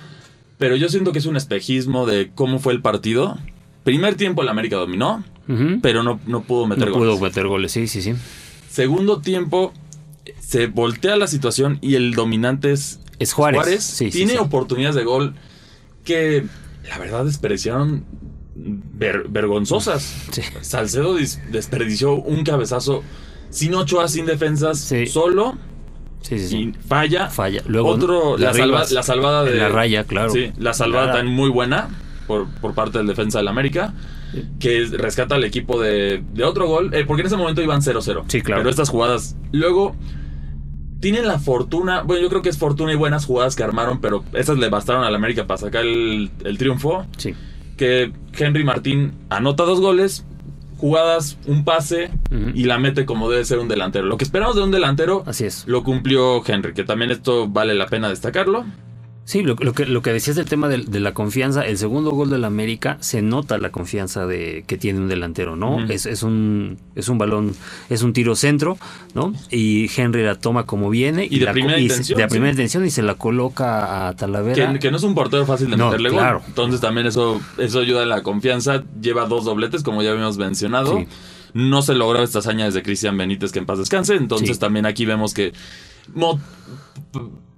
[0.59, 3.39] Pero yo siento que es un espejismo de cómo fue el partido.
[3.83, 5.23] Primer tiempo el América dominó,
[5.83, 7.15] pero no, no pudo meter no goles.
[7.17, 8.15] pudo meter goles, sí, sí, sí.
[8.71, 9.73] Segundo tiempo
[10.41, 13.61] se voltea la situación y el dominante es Es Juárez.
[13.61, 13.85] Juárez.
[13.85, 14.39] Sí, sí, tiene sí.
[14.39, 15.35] oportunidades de gol
[16.05, 16.45] que
[16.89, 18.05] la verdad despreciaron
[18.55, 20.15] ver- vergonzosas.
[20.63, 21.17] Salcedo
[21.51, 23.03] desperdició un cabezazo
[23.51, 25.59] sin Ochoa, sin defensas, solo
[26.25, 26.57] Sí, sí, sí.
[26.59, 27.29] y falla.
[27.29, 27.63] Falla.
[27.67, 29.53] Luego, Otro, la, Rivas, salva- la salvada de.
[29.53, 30.31] en la raya, claro.
[30.31, 31.89] Sí, la salvada también muy buena
[32.27, 33.93] por, por parte del defensa del América.
[34.59, 36.93] Que es- rescata al equipo de, de otro gol.
[36.95, 38.25] eh, porque en ese momento iban 0-0.
[38.29, 38.61] Sí, claro.
[38.63, 39.37] Pero estas jugadas.
[39.53, 39.95] Luego.
[41.01, 42.03] Tienen la fortuna.
[42.03, 44.01] Bueno, yo creo que es fortuna y buenas jugadas que armaron.
[44.01, 47.05] Pero estas le bastaron al América para sacar el, el triunfo.
[47.19, 47.35] Sí.
[47.77, 50.25] Que Henry Martín anota dos goles.
[50.79, 52.11] Jugadas, un pase.
[52.55, 54.07] Y la mete como debe ser un delantero.
[54.07, 55.23] Lo que esperamos de un delantero.
[55.27, 55.67] Así es.
[55.67, 58.65] Lo cumplió Henry, que también esto vale la pena destacarlo.
[59.27, 62.29] Sí, lo, lo que, lo que decías del tema de, la confianza, el segundo gol
[62.29, 65.83] del América se nota la confianza de que tiene un delantero, ¿no?
[65.87, 67.55] Es, es un es un balón,
[67.89, 68.77] es un tiro centro,
[69.15, 69.33] ¿no?
[69.51, 72.29] Y Henry la toma como viene Y de la, primera y se- intención, de sí.
[72.29, 74.73] primera intención y se la coloca a Talavera.
[74.75, 76.41] Que, que no es un portero fácil de No, meterle claro.
[76.41, 76.49] gol.
[76.49, 78.85] Entonces también eso, eso ayuda en la confianza.
[79.01, 80.99] Lleva dos dobletes, como ya habíamos mencionado.
[80.99, 81.07] Sí.
[81.55, 84.17] No se logró esta hazaña desde Cristian Benítez, que en paz descanse.
[84.17, 84.61] Entonces Sí.
[84.61, 85.55] también aquí vemos que.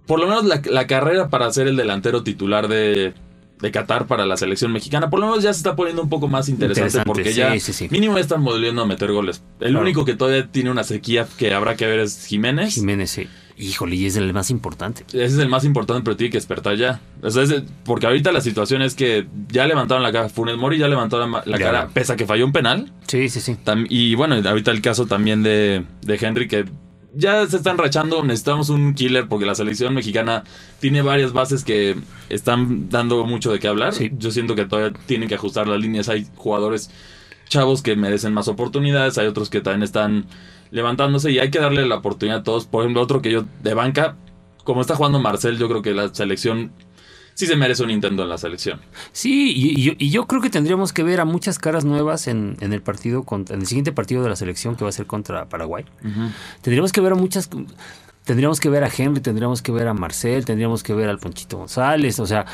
[0.07, 3.13] Por lo menos la, la carrera para ser el delantero titular de,
[3.61, 6.29] de Qatar para la selección mexicana, por lo menos ya se está poniendo un poco
[6.29, 7.89] más interesante, Interesante, porque sí, ya sí, sí.
[7.91, 9.43] mínimo ya están volviendo a meter goles.
[9.61, 9.81] El Claro.
[9.83, 12.75] único que todavía tiene una sequía que habrá que ver es Jiménez.
[12.75, 13.27] Jiménez, sí.
[13.59, 15.05] Híjole, y es el más importante.
[15.09, 17.01] Ese es el más importante, pero tiene que despertar ya.
[17.23, 20.29] O sea, es- porque ahorita la situación es que ya levantaron la cara.
[20.29, 22.93] Funes Mori ya levantó la, cara, pese a que falló un penal.
[23.07, 23.57] Sí, sí, sí.
[23.65, 26.67] Tam- y bueno, ahorita el caso también de, de Henry, que
[27.17, 28.23] ya se están rachando.
[28.23, 30.45] Necesitamos un killer porque la selección mexicana
[30.81, 31.97] tiene varias bases que
[32.29, 33.95] están dando mucho de qué hablar.
[33.95, 34.13] Sí.
[34.19, 36.09] Yo siento que todavía tienen que ajustar las líneas.
[36.09, 36.91] Hay jugadores
[37.49, 40.27] chavos que merecen más oportunidades, hay otros que también están
[40.71, 42.67] levantándose y hay que darle la oportunidad a todos.
[42.67, 44.17] Por ejemplo, otro que yo de banca,
[44.65, 46.73] como está jugando Marcel, yo creo que la selección
[47.37, 48.81] sí se merece un intento en la selección.
[49.13, 52.57] Sí, y, y- y yo creo que tendríamos que ver a muchas caras nuevas en,
[52.61, 55.07] en el partido, contra- en el siguiente partido de la selección que va a ser
[55.07, 55.85] contra Paraguay.
[56.63, 57.49] Tendríamos que ver a muchas.
[58.25, 61.59] Tendríamos que ver a Henry, tendríamos que ver a Marcel, tendríamos que ver al Ponchito
[61.59, 62.45] González, o sea,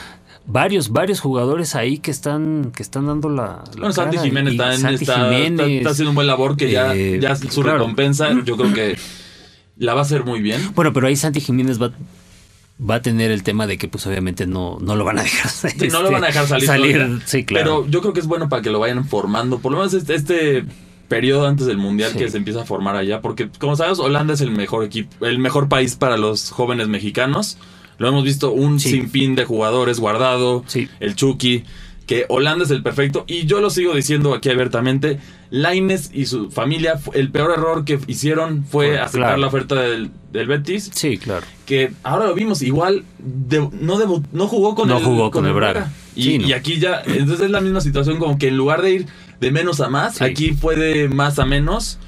[0.47, 3.63] varios, varios jugadores ahí que están, que están dando la.
[3.75, 4.19] la Bueno, Santi.
[4.19, 7.63] Jiménez, también Santi está, está- está haciendo un buen labor que ya, eh, ya su
[7.63, 7.79] claro.
[7.79, 8.99] recompensa, yo creo que
[9.79, 10.61] la va a hacer muy bien.
[10.75, 11.93] Bueno, pero ahí Santi Jiménez va,
[12.81, 15.51] va a tener el tema de que, pues, obviamente no, no lo van a dejar.
[15.51, 16.67] Sí, no lo van a dejar salir.
[16.67, 17.21] todavía.
[17.27, 17.65] sí, claro.
[17.83, 19.59] Pero yo creo que es bueno para que lo vayan formando.
[19.59, 20.65] Por lo menos este, este
[21.09, 22.19] periodo antes del mundial Sí.
[22.19, 23.21] que se empieza a formar allá.
[23.21, 27.59] Porque, como sabes, Holanda es el mejor equipo, el mejor país para los jóvenes mexicanos.
[27.99, 30.89] Lo hemos visto un sinfín de jugadores guardado, Sí.
[30.99, 31.65] el Chucky.
[32.07, 33.25] Que Holanda es el perfecto.
[33.29, 35.19] Y yo lo sigo diciendo aquí abiertamente.
[35.51, 39.37] Laines y su familia, el peor error que hicieron fue aceptar claro.
[39.39, 40.91] la oferta del, del Betis.
[40.95, 41.47] Sí, claro.
[41.67, 45.47] que ahora lo vimos igual de- no debu- no jugó con No el jugó con
[45.47, 45.93] el Braga.
[46.17, 46.49] y, Sí, no.
[46.49, 49.07] y aquí ya entonces es la misma situación como que en lugar de ir
[49.41, 50.25] de menos a más Sí.
[50.25, 51.99] aquí fue de más a menos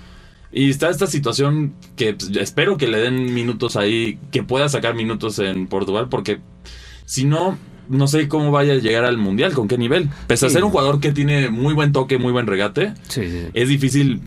[0.53, 4.95] y está esta situación que pues, espero que le den minutos ahí que pueda sacar
[4.95, 6.41] minutos en Portugal porque
[7.07, 7.57] si no
[7.89, 10.09] no sé cómo vaya a llegar al mundial con qué nivel.
[10.27, 13.31] Pese a ser un jugador que tiene muy buen toque muy buen regate Sí, sí,
[13.31, 13.47] sí.
[13.55, 14.21] es difícil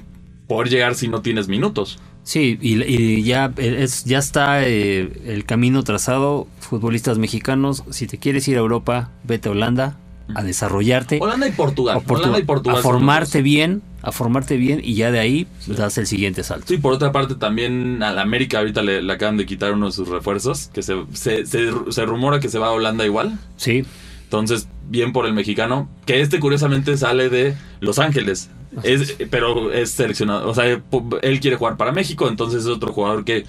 [0.48, 2.00] poder llegar si no tienes minutos.
[2.24, 6.48] Sí, y, y ya, es, ya está eh, el camino trazado.
[6.60, 9.98] Futbolistas mexicanos, si te quieres ir a Europa, vete a Holanda
[10.36, 14.80] a desarrollarte, Holanda y Portugal Portu- Holanda y Portugal a formarte bien, a formarte bien
[14.84, 16.66] y ya de ahí das el siguiente salto.
[16.68, 19.92] Sí, por otra parte también al América ahorita le, le acaban de quitar uno de
[19.92, 23.38] sus refuerzos, que se, se, se- se rumora que se va a Holanda igual.
[23.58, 23.84] Sí,
[24.24, 28.50] Entonces, bien por el mexicano, que este curiosamente sale de Los Ángeles.
[28.84, 30.66] Es, pero es seleccionado, o sea,
[31.22, 33.46] él quiere jugar para México, entonces es otro jugador que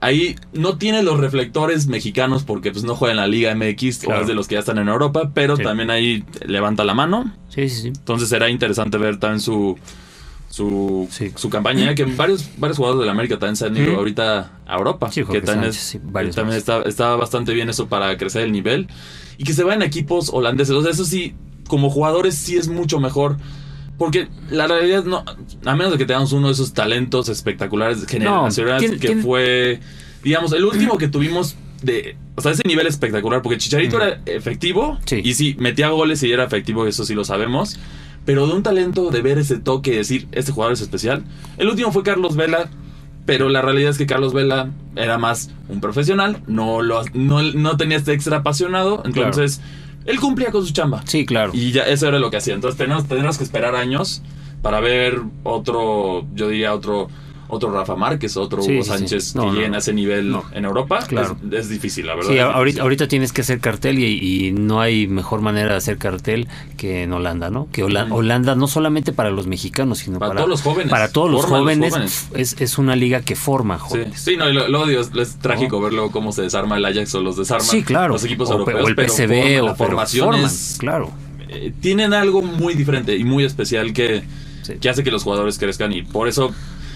[0.00, 4.14] ahí no tiene los reflectores mexicanos porque pues no juega en la Liga MX o
[4.14, 5.62] es de los que ya están en Europa, pero Sí.
[5.62, 7.32] también ahí levanta la mano.
[7.48, 7.88] sí, sí, sí.
[7.88, 9.78] Entonces será interesante ver también su
[10.48, 11.30] su, Sí.
[11.36, 14.76] su campaña, que varios, varios jugadores de la América también se han ido ahorita a
[14.76, 15.08] Europa.
[15.12, 18.42] Sí, que también, Sánchez, es- sí, varios también está, está bastante bien eso para crecer
[18.42, 18.88] el nivel.
[19.38, 20.74] Y que se vayan a equipos holandeses.
[20.74, 21.34] O sea, eso sí,
[21.68, 23.36] como jugadores sí es mucho mejor.
[24.00, 25.22] Porque la realidad no,
[25.66, 29.78] a menos de que tengamos uno de esos talentos espectaculares generacionales tiene- que fue,
[30.24, 34.98] digamos, el último que tuvimos de, o sea, ese nivel espectacular, porque Chicharito era efectivo
[35.04, 35.20] Sí.
[35.22, 37.78] y sí, metía goles y era efectivo, eso sí lo sabemos,
[38.24, 41.22] pero de un talento de ver ese toque y decir, este jugador es especial.
[41.58, 42.70] El último fue Carlos Vela,
[43.26, 47.76] pero la realidad es que Carlos Vela era más un profesional, no, lo, no, no
[47.76, 49.60] tenía este extra apasionado, entonces
[50.04, 51.02] él cumplía con su chamba.
[51.06, 51.52] Sí, claro.
[51.54, 52.54] Y ya eso era lo que hacía.
[52.54, 54.22] Entonces tenemos, tendremos que esperar años
[54.62, 57.08] para ver otro, yo diría otro,
[57.50, 58.96] otro Rafa Márquez, otro Sí, Hugo sí, sí.
[58.98, 59.74] Sánchez No, que no, no.
[59.74, 61.00] a ese nivel en Europa.
[61.06, 61.36] Claro.
[61.50, 62.30] Es, es difícil, la verdad.
[62.30, 62.80] Sí, ahorita, difícil.
[62.82, 64.04] ahorita tienes que hacer cartel y,
[64.46, 67.68] y no hay mejor manera de hacer cartel que en Holanda, ¿no?
[67.72, 68.16] Que Hola- Ujú.
[68.16, 70.90] Holanda no solamente para los mexicanos, sino Para para, todos los jóvenes.
[70.90, 72.28] Para todos los jóvenes.
[72.34, 74.20] Es, es una liga que forma jóvenes.
[74.20, 76.84] sí, no, y lo, lo odio, es, es trágico ver luego cómo se desarma el
[76.84, 78.12] Ajax o los desarman Sí, claro.
[78.14, 78.84] los equipos o, europeos.
[78.84, 79.12] o el pero
[79.64, 80.06] o forman,
[80.78, 81.10] claro.
[81.48, 84.22] eh, tienen algo muy diferente y muy especial que,
[84.80, 86.52] que hace que los jugadores crezcan y por eso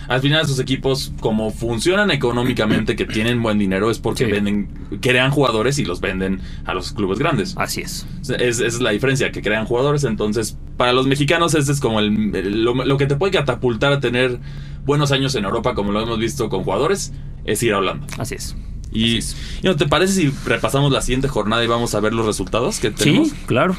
[0.09, 4.31] al final esos equipos como funcionan económicamente que tienen buen dinero es porque Sí.
[4.33, 4.69] venden
[5.01, 8.07] crean jugadores y los venden a los clubes grandes Así es.
[8.23, 12.01] es, esa es la diferencia que crean jugadores entonces para los mexicanos ese es como
[12.01, 14.39] el, el- lo, lo que te puede catapultar a tener
[14.85, 17.13] buenos años en Europa como lo hemos visto con jugadores
[17.45, 18.55] es ir a Holanda Así es.
[18.93, 19.23] y, y
[19.65, 22.91] no te parece si repasamos la siguiente jornada y vamos a ver los resultados que
[22.91, 23.77] tenemos Sí, claro.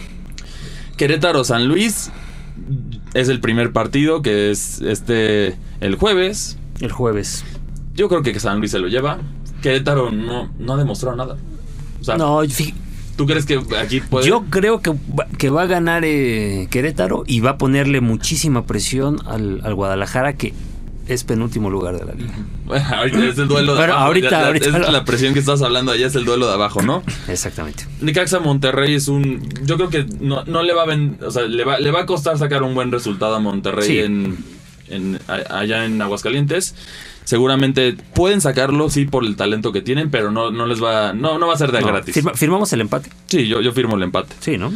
[0.97, 2.11] Querétaro San Luis
[3.13, 6.57] es el primer partido que es este el jueves.
[6.79, 7.43] El jueves.
[7.93, 9.19] Yo creo que San Luis se lo lleva.
[9.61, 11.37] Querétaro no, no ha demostrado nada.
[12.01, 12.41] O sea, No,
[13.15, 14.27] ¿tú crees que aquí puede?
[14.27, 18.65] yo creo que va, que va a ganar eh, Querétaro y va a ponerle muchísima
[18.65, 20.53] presión al, al Guadalajara que
[21.07, 22.33] es penúltimo lugar de la liga.
[22.65, 24.07] Bueno, ahorita es el duelo de Bueno, abajo.
[24.07, 26.53] ahorita- ya- ahorita es lo- la presión que estás hablando allá es el duelo de
[26.53, 27.03] abajo, ¿no?
[27.27, 27.85] Exactamente.
[28.01, 29.47] Necaxa Monterrey es un.
[29.63, 32.01] Yo creo que no, no le va a ven- o sea, le va, le va
[32.01, 33.99] a costar sacar un buen resultado a Monterrey Sí.
[33.99, 34.35] en,
[34.89, 35.19] en-
[35.49, 36.75] allá en Aguascalientes.
[37.23, 41.13] Seguramente pueden sacarlo, sí, por el talento que tienen, pero no, no les va.
[41.13, 42.13] No, no va a ser de No, gratis.
[42.13, 43.09] firma- ¿Firmamos el empate?
[43.27, 44.35] Sí, yo, yo firmo el empate.
[44.39, 44.71] Sí, ¿no?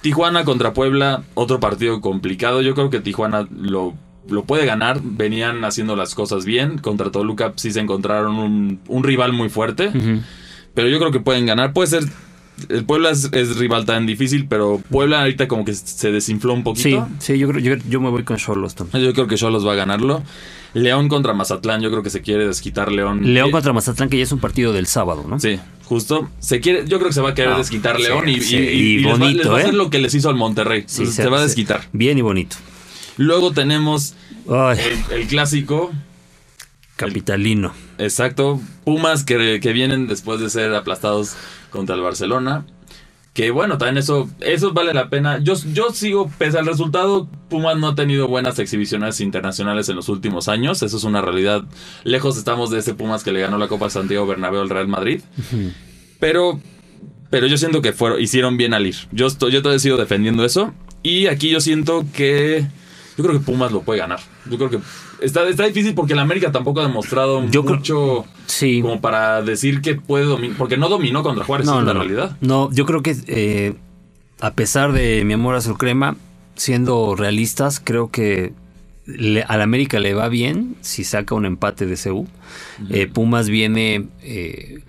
[0.00, 2.62] Tijuana contra Puebla, otro partido complicado.
[2.62, 3.94] Yo creo que Tijuana lo,
[4.28, 5.00] lo puede ganar.
[5.02, 6.78] Venían haciendo las cosas bien.
[6.78, 9.90] Contra Toluca sí se encontraron un, un rival muy fuerte.
[10.74, 11.72] Pero yo creo que pueden ganar.
[11.72, 12.04] Puede ser
[12.68, 16.60] El Puebla es, es rival tan difícil, pero Puebla ahorita como que se desinfló un
[16.60, 17.08] Sí, poquito.
[17.18, 19.04] sí, yo, creo, yo, yo me voy con Cholos también.
[19.04, 20.22] Yo creo que Cholos va a ganarlo.
[20.74, 23.34] León contra Mazatlán, yo creo que se quiere desquitar León.
[23.34, 25.38] León Eh, contra Mazatlán, que ya es un partido del sábado, ¿no?
[25.40, 26.30] Sí, justo.
[26.38, 28.56] Se quiere, yo creo que se va a querer Ah, desquitar sí, León y, sí,
[28.56, 29.76] y- y- y y les va- bonito, les va, a hacer ¿eh?
[29.76, 30.84] lo que les hizo al Monterrey.
[30.86, 31.82] Sí, se, va a desquitar.
[31.92, 32.56] Bien y bonito.
[33.18, 34.14] Luego tenemos
[34.48, 35.90] el clásico,
[36.96, 37.72] capitalino.
[37.98, 41.34] exacto, Pumas que, que vienen después de ser aplastados
[41.70, 42.64] contra el Barcelona.
[43.32, 45.38] Que bueno, también eso, eso vale la pena.
[45.38, 50.10] Yo, yo sigo, pese al resultado, Pumas no ha tenido buenas exhibiciones internacionales en los
[50.10, 50.82] últimos años.
[50.82, 51.64] Eso es una realidad.
[52.04, 55.22] Lejos estamos de ese Pumas que le ganó la Copa Santiago Bernabéu al Real Madrid.
[56.20, 56.60] Pero,
[57.30, 58.96] pero yo siento que fueron, hicieron bien al ir.
[59.12, 60.74] Yo, estoy, yo todavía sigo defendiendo eso.
[61.02, 62.66] Y aquí yo siento que.
[63.16, 64.20] Yo creo que Pumas lo puede ganar.
[64.50, 64.78] Yo creo que.
[65.20, 68.80] Está, está difícil porque el América tampoco ha demostrado Yo creo- mucho Sí.
[68.82, 70.56] como para decir que puede dominar.
[70.56, 72.36] Porque no dominó contra Juárez, No, es no, la realidad.
[72.40, 73.74] No, yo creo que eh,
[74.40, 76.16] a pesar de mi amor a su crema,
[76.56, 78.52] siendo realistas, creo que
[79.06, 82.26] le- al América le va bien si saca un empate de CU.
[82.90, 84.80] Eh, Pumas viene eh,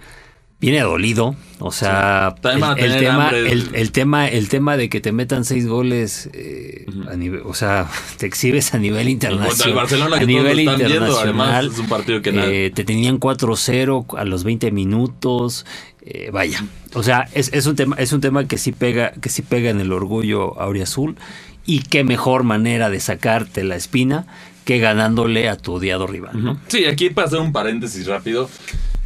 [0.63, 2.36] viene dolido, o sea, a
[2.78, 7.17] el, tema, el, el tema, el tema de que te metan seis goles, eh, a
[7.17, 9.76] nivel, o sea, te exhibes a nivel internacional.
[9.76, 10.95] Barcelona, a que lo nivel están viendo.
[10.95, 11.49] internacional.
[11.49, 12.49] Además, es un partido que nada.
[12.49, 15.65] Eh, te tenían 4-0 a los 20 minutos.
[16.06, 16.63] eh, vaya.
[16.93, 19.69] O sea, es, es un tema, es un tema que sí pega, que sí pega
[19.69, 21.17] en el orgullo auriazul.
[21.65, 24.28] Y qué mejor manera de sacarte la espina
[24.65, 26.60] que ganándole a tu odiado rival, ¿no?
[26.67, 28.49] Sí, aquí para hacer un paréntesis rápido,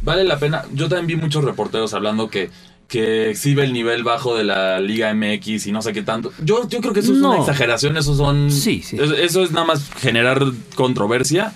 [0.02, 0.62] vale la pena.
[0.72, 2.50] Yo también vi muchos reporteros hablando que,
[2.86, 6.32] que exhibe el nivel bajo de la Liga MX y no sé qué tanto.
[6.42, 7.30] Yo, yo creo que eso es No.
[7.30, 8.50] una exageración, eso son.
[8.50, 8.96] Sí, sí.
[8.98, 10.42] Eso, es nada más generar
[10.74, 11.52] controversia.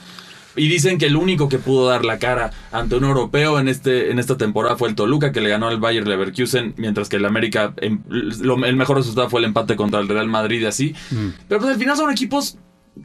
[0.55, 4.11] Y dicen que el único que pudo dar la cara ante un europeo en este
[4.11, 7.25] en esta temporada fue el Toluca, que le ganó al Bayer Leverkusen, mientras que el
[7.25, 10.95] América, em, lo- el mejor resultado fue el empate contra el Real Madrid y así.
[11.11, 11.29] Mm.
[11.49, 12.59] Pero pues al final son equipos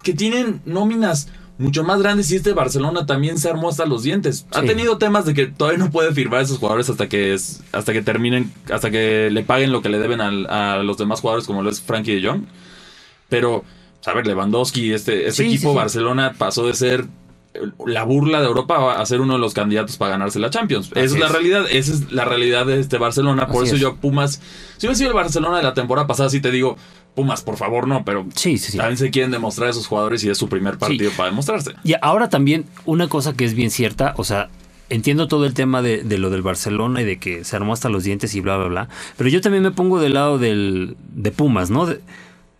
[0.04, 4.46] que tienen nóminas mucho más grandes y este Barcelona también se armó hasta los dientes.
[4.52, 7.64] Ha tenido temas de que todavía no puede firmar a esos jugadores hasta que es,
[7.72, 11.22] hasta que terminen, hasta que le paguen lo que le deben al- a los demás
[11.22, 12.44] jugadores como lo es Frankie de Jong.
[13.30, 13.64] Pero,
[14.06, 15.76] a ver, Lewandowski, este, este Sí, equipo sí.
[15.78, 17.06] Barcelona pasó de ser
[17.88, 20.92] la burla de Europa a ser uno de los candidatos para ganarse la Champions.
[20.94, 23.48] Esa es la realidad, esa es la realidad de este Barcelona.
[23.48, 23.82] Por Así eso es.
[23.82, 24.40] yo Pumas,
[24.78, 26.78] si hubiera sido el Barcelona de la temporada pasada, sí te digo,
[27.18, 28.78] Pumas, por favor, no, pero Sí, sí, sí.
[28.78, 31.72] también se quieren demostrar a esos jugadores y es su primer partido para demostrarse.
[31.84, 34.50] Y ahora también una cosa que es bien cierta, o sea,
[34.90, 37.90] entiendo todo el tema de, de lo del Barcelona y de que se armó hasta
[37.90, 41.32] los dientes y bla, bla, bla, pero yo también me pongo del lado del, de
[41.32, 41.88] Pumas, ¿no?
[41.88, 42.00] De-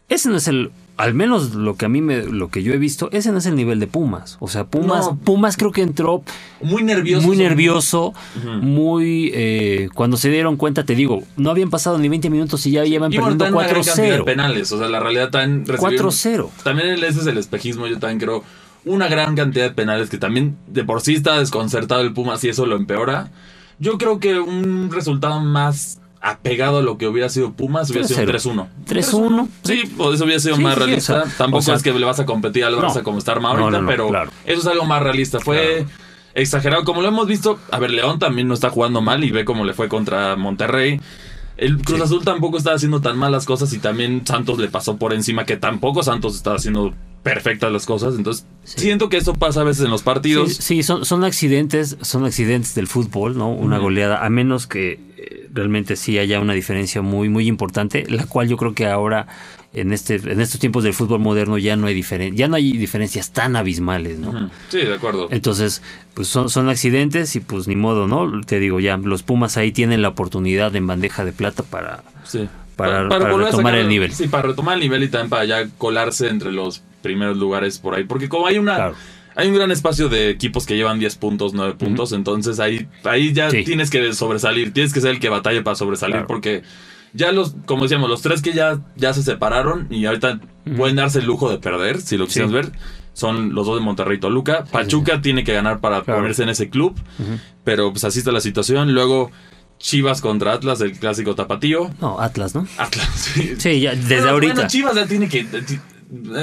[0.10, 2.78] ese no es el, al menos lo que a mí me, lo que yo he
[2.78, 4.38] visto, ese no es el nivel de Pumas.
[4.40, 5.16] O sea, Pumas, No.
[5.18, 6.24] Pumas creo que entró
[6.62, 7.26] Muy nervioso.
[7.28, 8.14] muy nervioso,
[8.62, 12.72] muy, eh, cuando se dieron cuenta, te digo, no habían pasado ni 20 minutos y
[12.72, 14.26] ya llevan perdiendo también una gran cantidad de 4-0.
[14.26, 14.72] penales.
[14.72, 16.52] O sea, la realidad también recibieron- 4-0.
[16.64, 18.44] También ese es el espejismo, yo también creo.
[18.86, 22.50] Una gran cantidad de penales que también de por sí está desconcertado el Pumas y
[22.50, 23.30] eso lo empeora.
[23.80, 28.22] Yo creo que un resultado más apegado a lo que hubiera sido Pumas hubiera sido
[28.22, 28.68] un 3-0.
[28.88, 29.46] 3-1.
[29.46, 29.48] 3-1.
[29.64, 31.24] Sí, o eso hubiera sido Sí, más sí, realista.
[31.38, 33.04] Tampoco o sea, es que le vas a competir al Barça no.
[33.04, 34.32] como está armado ahorita, no, no, pero claro.
[34.46, 35.40] eso es algo más realista.
[35.40, 35.86] Fue
[36.34, 36.84] exagerado.
[36.84, 39.66] Como lo hemos visto, a ver, León también no está jugando mal y ve cómo
[39.66, 41.00] le fue contra Monterrey.
[41.58, 42.04] El Cruz Sí.
[42.06, 45.58] Azul tampoco estaba haciendo tan malas cosas y también Santos le pasó por encima, que
[45.58, 48.14] tampoco Santos estaba haciendo perfectas las cosas.
[48.16, 48.82] Entonces, Sí.
[48.82, 50.54] siento que eso pasa a veces en los partidos.
[50.54, 53.50] Sí, sí, son, son accidentes, son accidentes del fútbol, ¿no?
[53.50, 58.26] Una goleada, a menos que eh, realmente sí haya una diferencia muy, muy importante, la
[58.26, 59.28] cual yo creo que ahora
[59.74, 62.72] en este, en estos tiempos del fútbol moderno ya no hay diferen ya no hay
[62.78, 64.50] diferencias tan abismales, ¿no?
[64.70, 65.28] Sí, de acuerdo.
[65.32, 65.82] Entonces,
[66.14, 68.42] pues son, son accidentes y pues ni modo, ¿no?
[68.42, 72.48] Te digo ya, los Pumas ahí tienen la oportunidad en bandeja de plata para, Sí.
[72.76, 74.14] para- para retomar el nivel.
[74.14, 77.94] Sí, para retomar el nivel y también para ya colarse entre los primeros lugares por
[77.96, 78.04] ahí.
[78.06, 78.76] Porque como hay una...
[78.76, 78.96] Claro.
[79.38, 83.32] Hay un gran espacio de equipos que llevan 10 puntos, 9 puntos, entonces ahí, ahí
[83.34, 83.64] ya Sí.
[83.64, 86.28] tienes que sobresalir, tienes que ser el que batalle para sobresalir, Claro.
[86.28, 86.64] porque
[87.14, 90.40] ya los, como decíamos, los tres que ya, ya se separaron y ahorita
[90.76, 92.30] pueden darse el lujo de perder, si lo Sí.
[92.30, 92.72] quisieras ver,
[93.14, 94.64] son los dos de Monterrey y Toluca.
[94.66, 96.20] Pachuca tiene que ganar para Claro.
[96.20, 97.00] ponerse en ese club,
[97.64, 98.94] pero pues así está la situación.
[98.94, 99.32] Luego
[99.80, 101.92] Chivas contra Atlas, el clásico tapatío.
[102.02, 102.68] No, Atlas, ¿no?
[102.80, 103.54] Atlas, sí.
[103.60, 104.54] Sí, ya desde ahorita.
[104.56, 105.46] bueno, Chivas ya tiene que.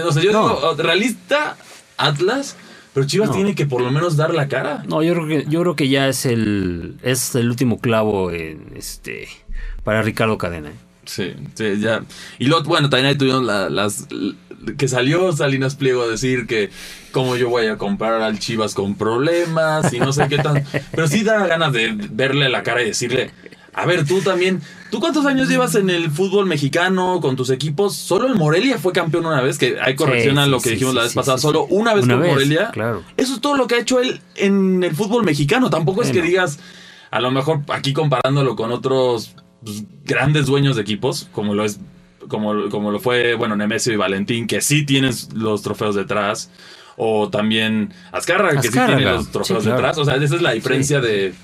[0.05, 0.49] O sea, yo No.
[0.55, 1.57] digo, realista,
[1.97, 2.57] Atlas,
[2.95, 3.35] pero Chivas No.
[3.35, 4.83] tiene que por lo menos dar la cara.
[4.89, 8.73] No, yo creo que yo creo que ya es el es el último clavo en
[8.77, 9.29] este
[9.83, 10.71] para Ricardo Cadena.
[10.71, 10.75] ¿eh?
[11.05, 12.03] Sí, sí, ya.
[12.39, 14.07] Y luego, bueno, también ahí tuvimos la- las.
[14.79, 16.71] Que salió Salinas Pliego a decir que
[17.13, 20.65] cómo yo voy a comprar al Chivas con problemas y no sé qué tan.
[20.93, 23.31] Pero sí da ganas de verle la cara y decirle.
[23.75, 24.63] A ver, tú también.
[24.91, 27.97] ¿Tú cuántos años llevas en el fútbol mexicano con tus equipos?
[27.97, 30.71] Solo el Morelia fue campeón una vez, que hay corrección Sí, a lo sí, que
[30.71, 31.39] dijimos sí, la vez pasada.
[31.39, 32.71] Solo una vez Una con vez, Morelia.
[32.73, 33.03] claro.
[33.17, 35.71] Eso es todo lo que ha hecho él en el fútbol mexicano.
[35.71, 36.27] Tampoco es que no.
[36.27, 36.61] digas,
[37.11, 39.35] a lo mejor aquí comparándolo con otros
[39.65, 41.81] pues, grandes dueños de equipos, como lo es.
[42.29, 46.51] Como, como lo fue, bueno, Nemesio y Valentín, que sí tienen los trofeos detrás.
[46.97, 49.77] O también Azcárraga, que sí tiene los trofeos claro.
[49.77, 49.99] detrás.
[49.99, 51.35] O sea, esa es la diferencia de,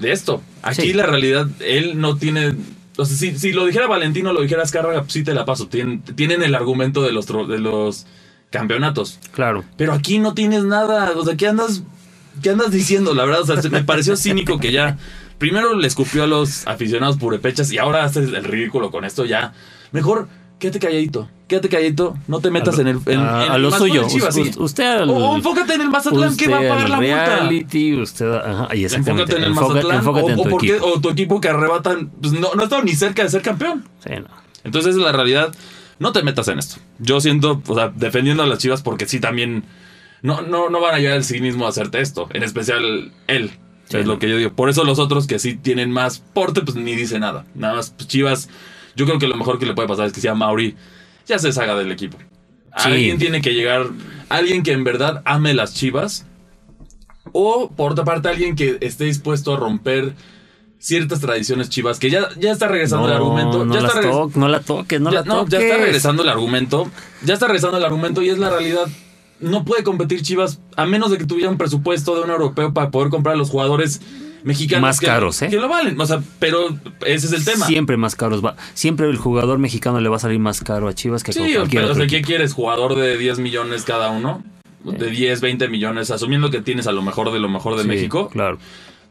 [0.00, 0.42] de esto.
[0.62, 0.92] Aquí Sí.
[0.92, 2.54] la realidad, él no tiene.
[2.96, 5.66] O sea, si, si lo dijera Valentino, lo dijera Azcárraga, pues sí te la paso.
[5.68, 8.06] Tienen, tienen el argumento de los, de los
[8.50, 9.18] campeonatos.
[9.32, 9.64] Claro.
[9.76, 11.12] Pero aquí no tienes nada.
[11.16, 11.82] O sea, ¿qué andas,
[12.42, 13.14] qué andas diciendo?
[13.14, 14.98] La verdad, o sea, se- me pareció cínico que ya.
[15.38, 19.54] Primero le escupió a los aficionados purepechas y ahora haces el ridículo con esto ya.
[19.90, 20.28] Mejor
[20.62, 21.28] quédate calladito.
[21.48, 22.16] Quédate calladito.
[22.28, 23.00] No te metas en el.
[23.06, 24.06] En, a, en- a lo suyo.
[24.08, 24.36] Chivas.
[24.56, 27.24] Usted al, O, o enfócate en el Mazatlán que va a pagar la multa.
[27.40, 28.84] reality, usted, ajá, y.
[28.84, 30.86] Enfócate en el Enfoca- Mazatlán enfócate o, en o tu por qué- equipo.
[30.86, 32.10] o tu equipo que arrebatan.
[32.20, 33.84] Pues no, no ha estado ni cerca de ser campeón.
[34.04, 34.28] Sí, no.
[34.64, 35.52] Entonces, la realidad.
[35.98, 36.76] No te metas en esto.
[36.98, 39.64] Yo siento, o sea, defendiendo a las chivas porque sí también.
[40.22, 42.28] No, no, no van a llegar al cinismo a hacerte esto.
[42.32, 43.50] En especial él.
[43.88, 44.12] Sí, es no.
[44.14, 44.52] lo que yo digo.
[44.54, 47.44] Por eso los otros que sí tienen más porte, pues ni dice nada.
[47.54, 48.48] Nada más, pues, chivas.
[48.96, 50.74] Yo creo que lo mejor que le puede pasar es que sea Mauri.
[51.26, 52.18] Ya se deshaga del equipo.
[52.18, 52.88] Sí.
[52.88, 53.86] Alguien tiene que llegar.
[54.28, 56.26] Alguien que en verdad ame las chivas.
[57.32, 60.14] O, por otra parte, alguien que esté dispuesto a romper
[60.78, 61.98] ciertas tradiciones chivas.
[61.98, 63.64] Que ya, ya está regresando el argumento.
[63.64, 65.52] No, ya las está regres- to- no la toques, no ya, la no, toques.
[65.52, 66.90] ya está regresando el argumento.
[67.24, 68.86] Ya está regresando el argumento y es la realidad.
[69.40, 72.90] No puede competir Chivas a menos de que tuviera un presupuesto de un europeo para
[72.90, 74.00] poder comprar a los jugadores
[74.44, 74.82] mexicanos.
[74.82, 75.48] Más que- caros, ¿eh?
[75.48, 76.00] Que lo valen.
[76.00, 76.68] O sea, pero
[77.06, 77.66] ese es el tema.
[77.66, 78.44] Siempre más caros.
[78.44, 78.56] Va.
[78.74, 81.40] Siempre el jugador mexicano le va a salir más caro a Chivas que a Sí,
[81.40, 82.18] cualquier pero o otro sea, equipo.
[82.18, 82.52] ¿qué quieres?
[82.52, 84.42] ¿Jugador de 10 millones cada uno?
[84.84, 87.88] De 10, 20 millones, asumiendo que tienes a lo mejor de lo mejor de Sí,
[87.88, 88.28] México.
[88.30, 88.58] Claro.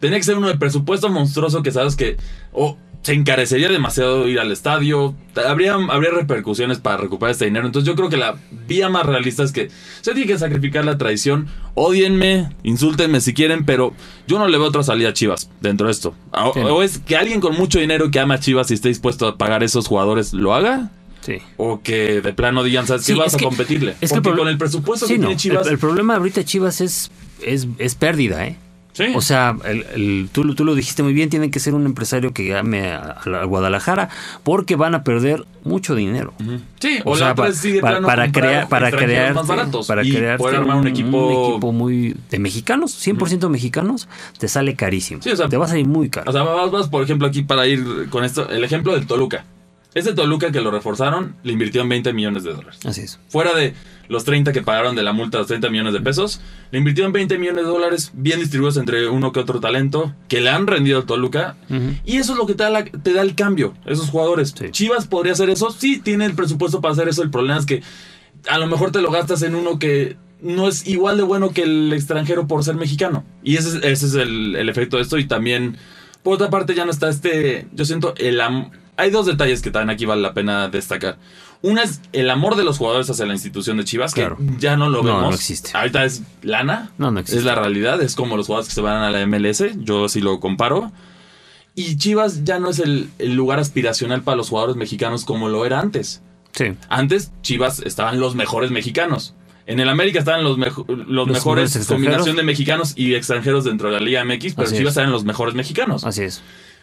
[0.02, 2.18] Tenía que ser uno de presupuesto monstruoso que sabes que
[2.52, 5.16] o se encarecería demasiado ir al estadio.
[5.48, 7.66] Habría, habría repercusiones para recuperar este dinero.
[7.66, 8.36] Entonces yo creo que la
[8.68, 9.70] vía más realista es que
[10.02, 11.48] se tiene que sacrificar la tradición.
[11.74, 13.94] Odienme, insúltenme si quieren, pero
[14.28, 16.14] yo no le veo otra salida a Chivas dentro de esto.
[16.32, 16.60] O, Sí.
[16.60, 19.38] o es que alguien con mucho dinero que ama a Chivas y esté dispuesto a
[19.38, 20.92] pagar a esos jugadores lo haga.
[21.22, 21.38] Sí.
[21.58, 23.14] O que de plano digan, ¿sabes qué?
[23.14, 23.96] Sí, Vas es a que- competirle.
[24.02, 25.28] es que Porque el pro- con el presupuesto que no.
[25.28, 25.66] tiene Chivas.
[25.68, 27.10] El, el problema ahorita de Chivas es,
[27.44, 28.58] es, es pérdida, ¿eh?
[28.94, 29.06] Sí.
[29.16, 31.86] O sea, el, el- tú, lo- tú lo dijiste muy bien, tienen que ser un
[31.86, 34.10] empresario que ame a, a la- a Guadalajara
[34.44, 36.34] porque van a perder mucho dinero.
[36.80, 40.88] Sí, o, sea, para crear, para crear, más baratos para y crear poder armar un
[40.88, 41.72] equipo.
[41.72, 45.22] muy de mexicanos, 100% mexicanos, te sale carísimo.
[45.22, 46.30] Sí, o sea, te va a salir muy caro.
[46.30, 49.46] O sea, vas, vas, por ejemplo, aquí para ir con esto, el ejemplo del Toluca.
[49.94, 52.80] Ese Toluca que lo reforzaron, le invirtió en 20 millones de dólares.
[52.86, 53.20] Así es.
[53.28, 53.74] Fuera de
[54.08, 56.40] los 30 que pagaron de la multa, los 30 millones de pesos,
[56.72, 60.40] le invirtió en 20 millones de dólares, bien distribuidos entre uno que otro talento, que
[60.40, 61.58] le han rendido al Toluca.
[62.06, 64.54] Y eso es lo que te da, la- te da el cambio, esos jugadores.
[64.58, 64.68] Sí.
[64.72, 67.22] Chivas podría hacer eso, sí, tiene el presupuesto para hacer eso.
[67.24, 67.84] El problema es que
[68.50, 71.64] a lo mejor te lo gastas en uno que no es igual de bueno que
[71.64, 73.26] el extranjero por ser mexicano.
[73.44, 75.18] Y ese, es- ese es el, el efecto de esto.
[75.18, 75.76] Y también,
[76.24, 77.68] por otra parte, ya no está este.
[77.74, 78.40] Yo siento el.
[78.42, 81.18] am- Hay dos detalles que también aquí vale la pena destacar.
[81.64, 84.38] Una es el amor de los jugadores hacia la institución de Chivas, Claro.
[84.38, 85.22] que ya no lo No, vemos.
[85.30, 85.72] no existe.
[85.76, 86.92] Ahorita es lana.
[86.98, 87.40] No, no existe.
[87.40, 88.02] Es la realidad.
[88.02, 89.64] Es como los jugadores que se van a la MLS.
[89.78, 90.92] Yo sí lo comparo.
[91.76, 95.66] Y Chivas ya no es el, el lugar aspiracional para los jugadores mexicanos como lo
[95.66, 96.22] era antes.
[96.52, 96.74] Sí.
[96.90, 99.36] Antes Chivas estaban los mejores mexicanos.
[99.68, 103.90] En el América estaban los, mejo- los, mejores mejores combinación de mexicanos y extranjeros dentro
[103.90, 104.98] de la Liga MX, pero Así Chivas es.
[104.98, 106.04] eran los mejores mexicanos.
[106.04, 106.42] Así es.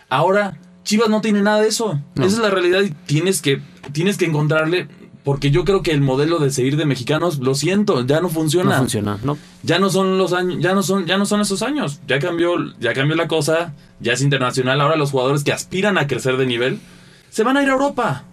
[0.09, 0.57] Ahora
[0.89, 2.01] Chivas no tiene nada de eso.
[2.15, 2.25] No.
[2.25, 3.61] Esa es la realidad y tienes que,
[3.93, 4.89] tienes que encontrarle,
[5.23, 8.71] porque yo creo que el modelo de seguir de mexicanos, lo siento, ya no funciona.
[8.71, 9.19] No funciona.
[9.23, 9.37] No.
[9.63, 12.01] Ya no son los años, ya no son, ya no son esos años.
[12.09, 14.81] Ya cambió, ya cambió la cosa, ya es internacional.
[14.81, 16.79] Ahora los jugadores que aspiran a crecer de nivel
[17.29, 18.25] se van a ir a Europa.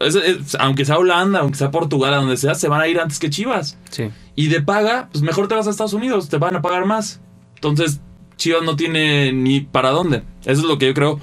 [0.00, 3.00] Es- es- aunque sea Holanda, aunque sea Portugal, a donde sea, se van a ir
[3.00, 3.78] antes que Chivas.
[3.90, 4.10] Sí.
[4.36, 7.20] Y de paga, pues mejor te vas a Estados Unidos, te van a pagar más.
[7.54, 8.00] Entonces,
[8.36, 10.22] Chivas no tiene ni para dónde.
[10.42, 11.20] Eso es lo que yo creo.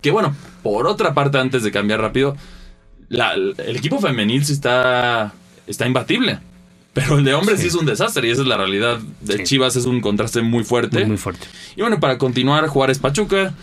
[0.00, 2.36] Que bueno, por otra parte, antes de cambiar rápido,
[3.08, 5.32] la- el equipo femenil sí está,
[5.66, 6.38] está imbatible.
[6.92, 7.62] Pero el de hombres sí.
[7.62, 7.68] Sí.
[7.68, 9.42] es un desastre y esa es la realidad de Sí.
[9.44, 10.98] Chivas, es un contraste muy fuerte.
[11.00, 11.46] Muy, muy fuerte.
[11.76, 13.54] Y bueno, para continuar, Juárez Pachuca.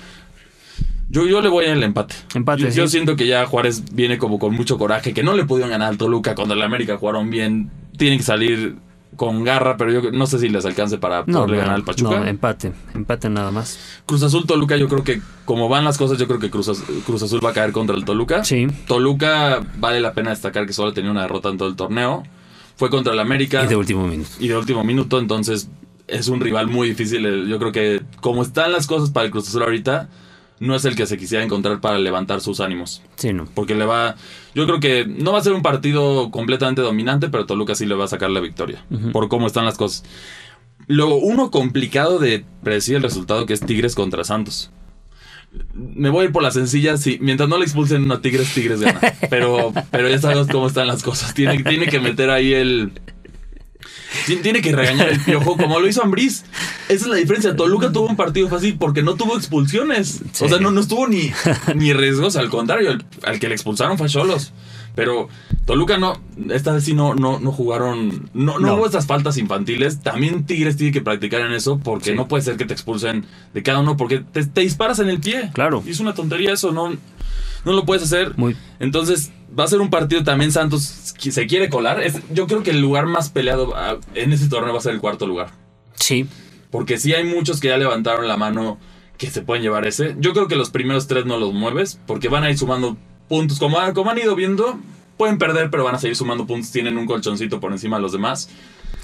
[1.09, 2.15] Yo, yo le voy al empate.
[2.35, 5.45] Empate, Yo, yo siento que ya Juárez viene como con mucho coraje, que no le
[5.45, 7.69] pudieron ganar al Toluca cuando el América jugaron bien.
[7.97, 8.75] Tienen que salir
[9.17, 11.83] con garra, pero yo no sé si les alcance para No, poderle no, ganar al
[11.83, 12.19] Pachuca.
[12.19, 12.71] no, empate.
[12.93, 13.77] Empate nada más.
[14.05, 16.71] Cruz Azul Toluca, yo creo que como van las cosas, yo creo que Cruz,
[17.05, 18.45] Cruz Azul va a caer contra el Toluca.
[18.45, 18.67] Sí.
[18.87, 22.23] Toluca vale la pena destacar que solo tenía una derrota en todo el torneo.
[22.77, 24.29] Fue contra el América Y de último minuto.
[24.39, 25.67] y de último minuto, entonces
[26.07, 27.47] es un rival muy difícil.
[27.47, 30.09] Yo creo que como están las cosas para el Cruz Azul ahorita,
[30.59, 33.01] no es el que se quisiera encontrar para levantar sus ánimos.
[33.15, 33.45] Sí, no.
[33.53, 34.15] Porque le va.
[34.55, 37.95] Yo creo que no va a ser un partido completamente dominante, pero Toluca sí le
[37.95, 38.83] va a sacar la victoria.
[39.11, 40.03] Por cómo están las cosas.
[40.87, 44.71] Luego, uno complicado de predecir el resultado que es Tigres contra Santos.
[45.73, 47.17] Me voy a ir por la sencilla, sí.
[47.21, 48.99] Mientras no le expulsen a Tigres, Tigres gana.
[49.29, 51.33] Pero, pero ya sabemos cómo están las cosas.
[51.33, 52.91] Tiene, tiene que meter ahí el.
[54.25, 56.43] Tien- Tiene que regañar el piojo como lo hizo Ambriz.
[56.89, 57.55] Esa es la diferencia.
[57.55, 60.21] Toluca tuvo un partido fácil porque no tuvo expulsiones.
[60.31, 60.45] Sí.
[60.45, 61.31] O sea, no, no estuvo ni,
[61.75, 62.35] ni riesgos.
[62.35, 64.53] Al contrario, al, al que le expulsaron fue Cholos.
[64.95, 65.29] Pero
[65.65, 68.75] Toluca no, esta vez sí no, no, no jugaron, no, no, No.
[68.77, 69.99] hubo estas faltas infantiles.
[70.01, 72.15] También Tigres tiene que practicar en eso porque Sí.
[72.15, 75.19] no puede ser que te expulsen de cada uno porque te, te disparas en el
[75.19, 75.51] pie.
[75.53, 75.83] Claro.
[75.85, 78.33] Y es una tontería eso, no, no lo puedes hacer.
[78.37, 78.57] Muy.
[78.79, 82.01] Entonces, va a ser un partido también Santos que se quiere colar.
[82.01, 84.93] Es- yo creo que el lugar más peleado ah, en ese torneo va a ser
[84.93, 85.49] el cuarto lugar.
[85.95, 86.27] Sí.
[86.71, 88.77] Porque sí hay muchos que ya levantaron la mano
[89.17, 90.15] que se pueden llevar ese.
[90.19, 92.97] Yo creo que los primeros tres no los mueves porque van a ir sumando
[93.27, 93.57] puntos.
[93.59, 94.79] Como, han- como han ido viendo,
[95.17, 96.71] pueden perder, pero van a seguir sumando puntos.
[96.71, 98.49] Tienen un colchoncito por encima de los demás.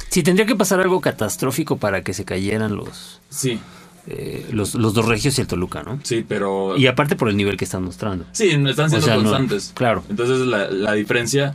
[0.09, 3.59] Sí, tendría que pasar algo catastrófico para que se cayeran los, Sí,
[4.07, 5.99] eh, los, los dos regios y el Toluca, ¿no?
[6.03, 6.77] sí, pero...
[6.77, 8.25] Y aparte por el nivel que están mostrando.
[8.31, 9.71] Sí, están siendo O sea, no, constantes.
[9.75, 10.03] claro.
[10.09, 11.53] Entonces la, la diferencia.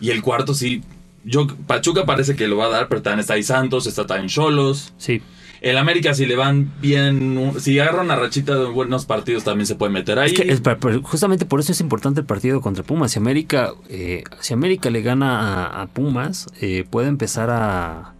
[0.00, 0.82] Y el cuarto sí.
[1.24, 4.28] Yo, Pachuca parece que lo va a dar, pero también está ahí Santos, está también
[4.28, 4.94] Cholos.
[4.96, 5.20] Sí.
[5.60, 9.74] El América, si le van bien, si agarran una rachita de buenos partidos, también se
[9.74, 10.32] puede meter ahí.
[10.46, 13.12] Es que justamente por eso es importante el partido contra Pumas.
[13.12, 18.14] Si América, eh, si América le gana a, a Pumas, eh, puede empezar a.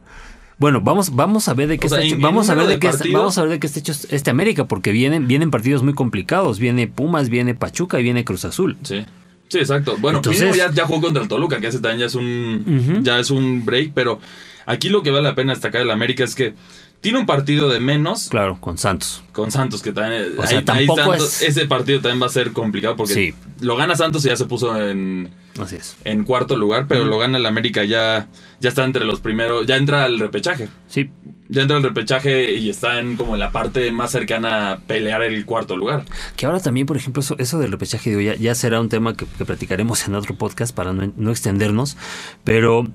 [0.60, 3.36] Bueno, vamos, vamos a ver de qué está hecho, vamos a ver de, qué vamos
[3.38, 6.58] a ver de qué está hecho este América, porque vienen, vienen partidos muy complicados.
[6.60, 8.76] Viene Pumas, viene Pachuca y viene Cruz Azul.
[8.82, 9.04] Sí.
[9.48, 9.96] Sí, exacto.
[9.98, 13.18] Bueno, Entonces- ya, ya jugó contra el Toluca, que ese también ya es un ya
[13.18, 14.20] es un break, pero
[14.66, 16.54] aquí lo que vale la pena destacar del América es que
[17.00, 19.24] tiene un partido de menos Claro, con Santos.
[19.32, 22.26] con Santos, que también O sea, ahí- ahí tampoco Santos- es- ese partido también va
[22.26, 23.34] a ser complicado porque Sí.
[23.60, 25.30] lo gana Santos y ya se puso en,
[25.60, 25.96] Así es.
[26.04, 28.28] en cuarto lugar, pero lo gana el América ya,
[28.60, 30.68] ya está entre los primeros, ya entra al repechaje.
[30.88, 31.10] Sí.
[31.48, 35.22] Ya entra al repechaje y está en como en la parte más cercana a pelear
[35.22, 36.04] el cuarto lugar.
[36.36, 39.16] Que ahora también, por ejemplo, eso, eso del repechaje, digo, ya, ya será un tema
[39.16, 41.96] que, que platicaremos en otro podcast para no, no extendernos,
[42.44, 42.86] pero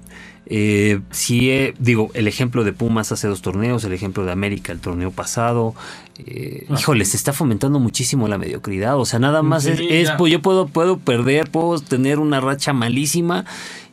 [0.47, 4.71] eh, sí, eh, digo, el ejemplo de Pumas hace dos torneos, el ejemplo de América
[4.71, 5.73] el torneo pasado,
[6.19, 10.31] eh, híjole, se está fomentando muchísimo la mediocridad, o sea, nada más Sí, es, pues
[10.31, 13.45] yo puedo, puedo perder, puedo tener una racha malísima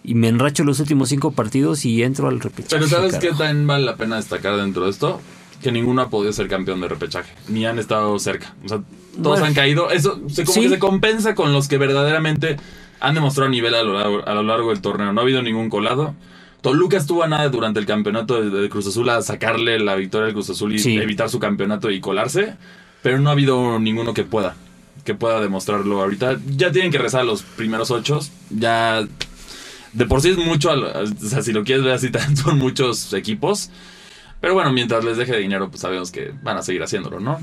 [0.05, 2.75] y me enracho los últimos cinco partidos y entro al repechaje.
[2.77, 5.21] Pero ¿sabes qué también vale la pena destacar dentro de esto?
[5.63, 8.55] Que ninguno ha podido ser campeón de repechaje, ni han estado cerca.
[8.65, 8.79] O sea,
[9.13, 9.47] todos Bueno.
[9.47, 9.91] han caído.
[9.91, 10.61] Eso se, como Sí.
[10.63, 12.57] que se compensa con los que verdaderamente
[12.99, 15.13] han demostrado nivel a lo, largo, a lo largo del torneo.
[15.13, 16.15] No ha habido ningún colado.
[16.63, 20.29] Toluca estuvo a nada durante el campeonato de, de Cruz Azul a sacarle la victoria
[20.29, 20.97] al Cruz Azul y Sí.
[20.97, 22.55] evitar su campeonato y colarse,
[23.03, 24.55] pero no ha habido ninguno que pueda,
[25.05, 26.39] que pueda demostrarlo ahorita.
[26.57, 29.05] Ya tienen que rezar los primeros ocho, ya
[29.93, 32.11] de por sí es mucho, o sea, si lo quieres ver así,
[32.43, 33.71] son muchos equipos.
[34.41, 37.41] Pero bueno, mientras les deje dinero, pues sabemos que van a seguir haciéndolo, ¿no?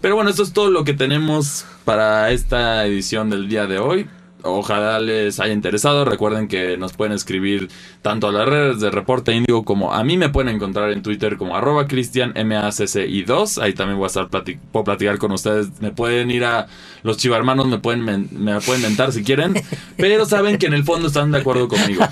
[0.00, 4.06] Pero bueno, esto es todo lo que tenemos para esta edición del día de hoy.
[4.44, 6.04] Ojalá les haya interesado.
[6.04, 7.68] Recuerden que nos pueden escribir
[8.02, 11.36] tanto a las redes de Reporte Índigo como a mí me pueden encontrar en Twitter
[11.36, 13.62] como arroba Cristian MACCI2.
[13.62, 15.80] Ahí también voy a estar puedo platicar con ustedes.
[15.80, 16.66] Me pueden ir a
[17.02, 19.54] los chivarmanos, me pueden, men- me pueden mentar si quieren.
[19.96, 22.04] Pero saben que en el fondo están de acuerdo conmigo.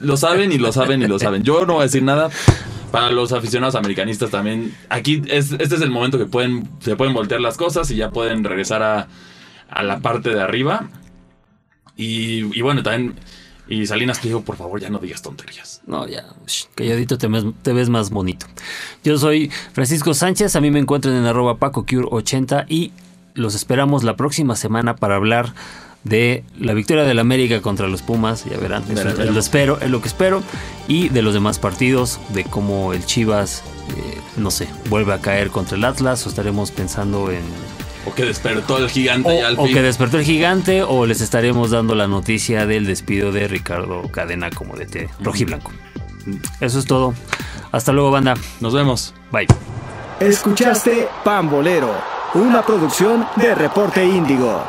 [0.00, 1.42] Lo saben y lo saben y lo saben.
[1.42, 2.30] Yo no voy a decir nada.
[2.90, 7.14] Para los aficionados americanistas también, aquí es, este es el momento que pueden, se pueden
[7.14, 9.08] voltear las cosas y ya pueden regresar a,
[9.70, 10.90] a la parte de arriba.
[11.96, 13.14] Y, y bueno, también,
[13.68, 15.82] y Salinas te digo, por favor, ya no digas tonterías.
[15.86, 16.24] No, ya,
[16.74, 18.46] calladito te ves, te ves más bonito.
[19.04, 22.92] Yo soy Francisco Sánchez, a mí me encuentran en arroba PacoCure80 y
[23.34, 25.54] los esperamos la próxima semana para hablar
[26.04, 30.02] de la victoria del América contra los Pumas, ya verán, eso lo espero, es lo
[30.02, 30.42] que espero,
[30.88, 33.62] y de los demás partidos, de cómo el Chivas,
[33.96, 37.42] eh, no sé, vuelve a caer contra el Atlas, o estaremos pensando en...
[38.04, 39.74] O que despertó el gigante ya al O, o fin.
[39.74, 44.50] que despertó el gigante, o les estaremos dando la noticia del despido de Ricardo Cadena
[44.50, 45.70] como DT rojiblanco.
[46.60, 47.14] Eso es todo.
[47.70, 48.34] Hasta luego, banda.
[48.60, 49.14] Nos vemos.
[49.30, 49.46] Bye.
[50.20, 51.92] Escuchaste Pambolero,
[52.34, 54.62] una producción de Reporte Índigo.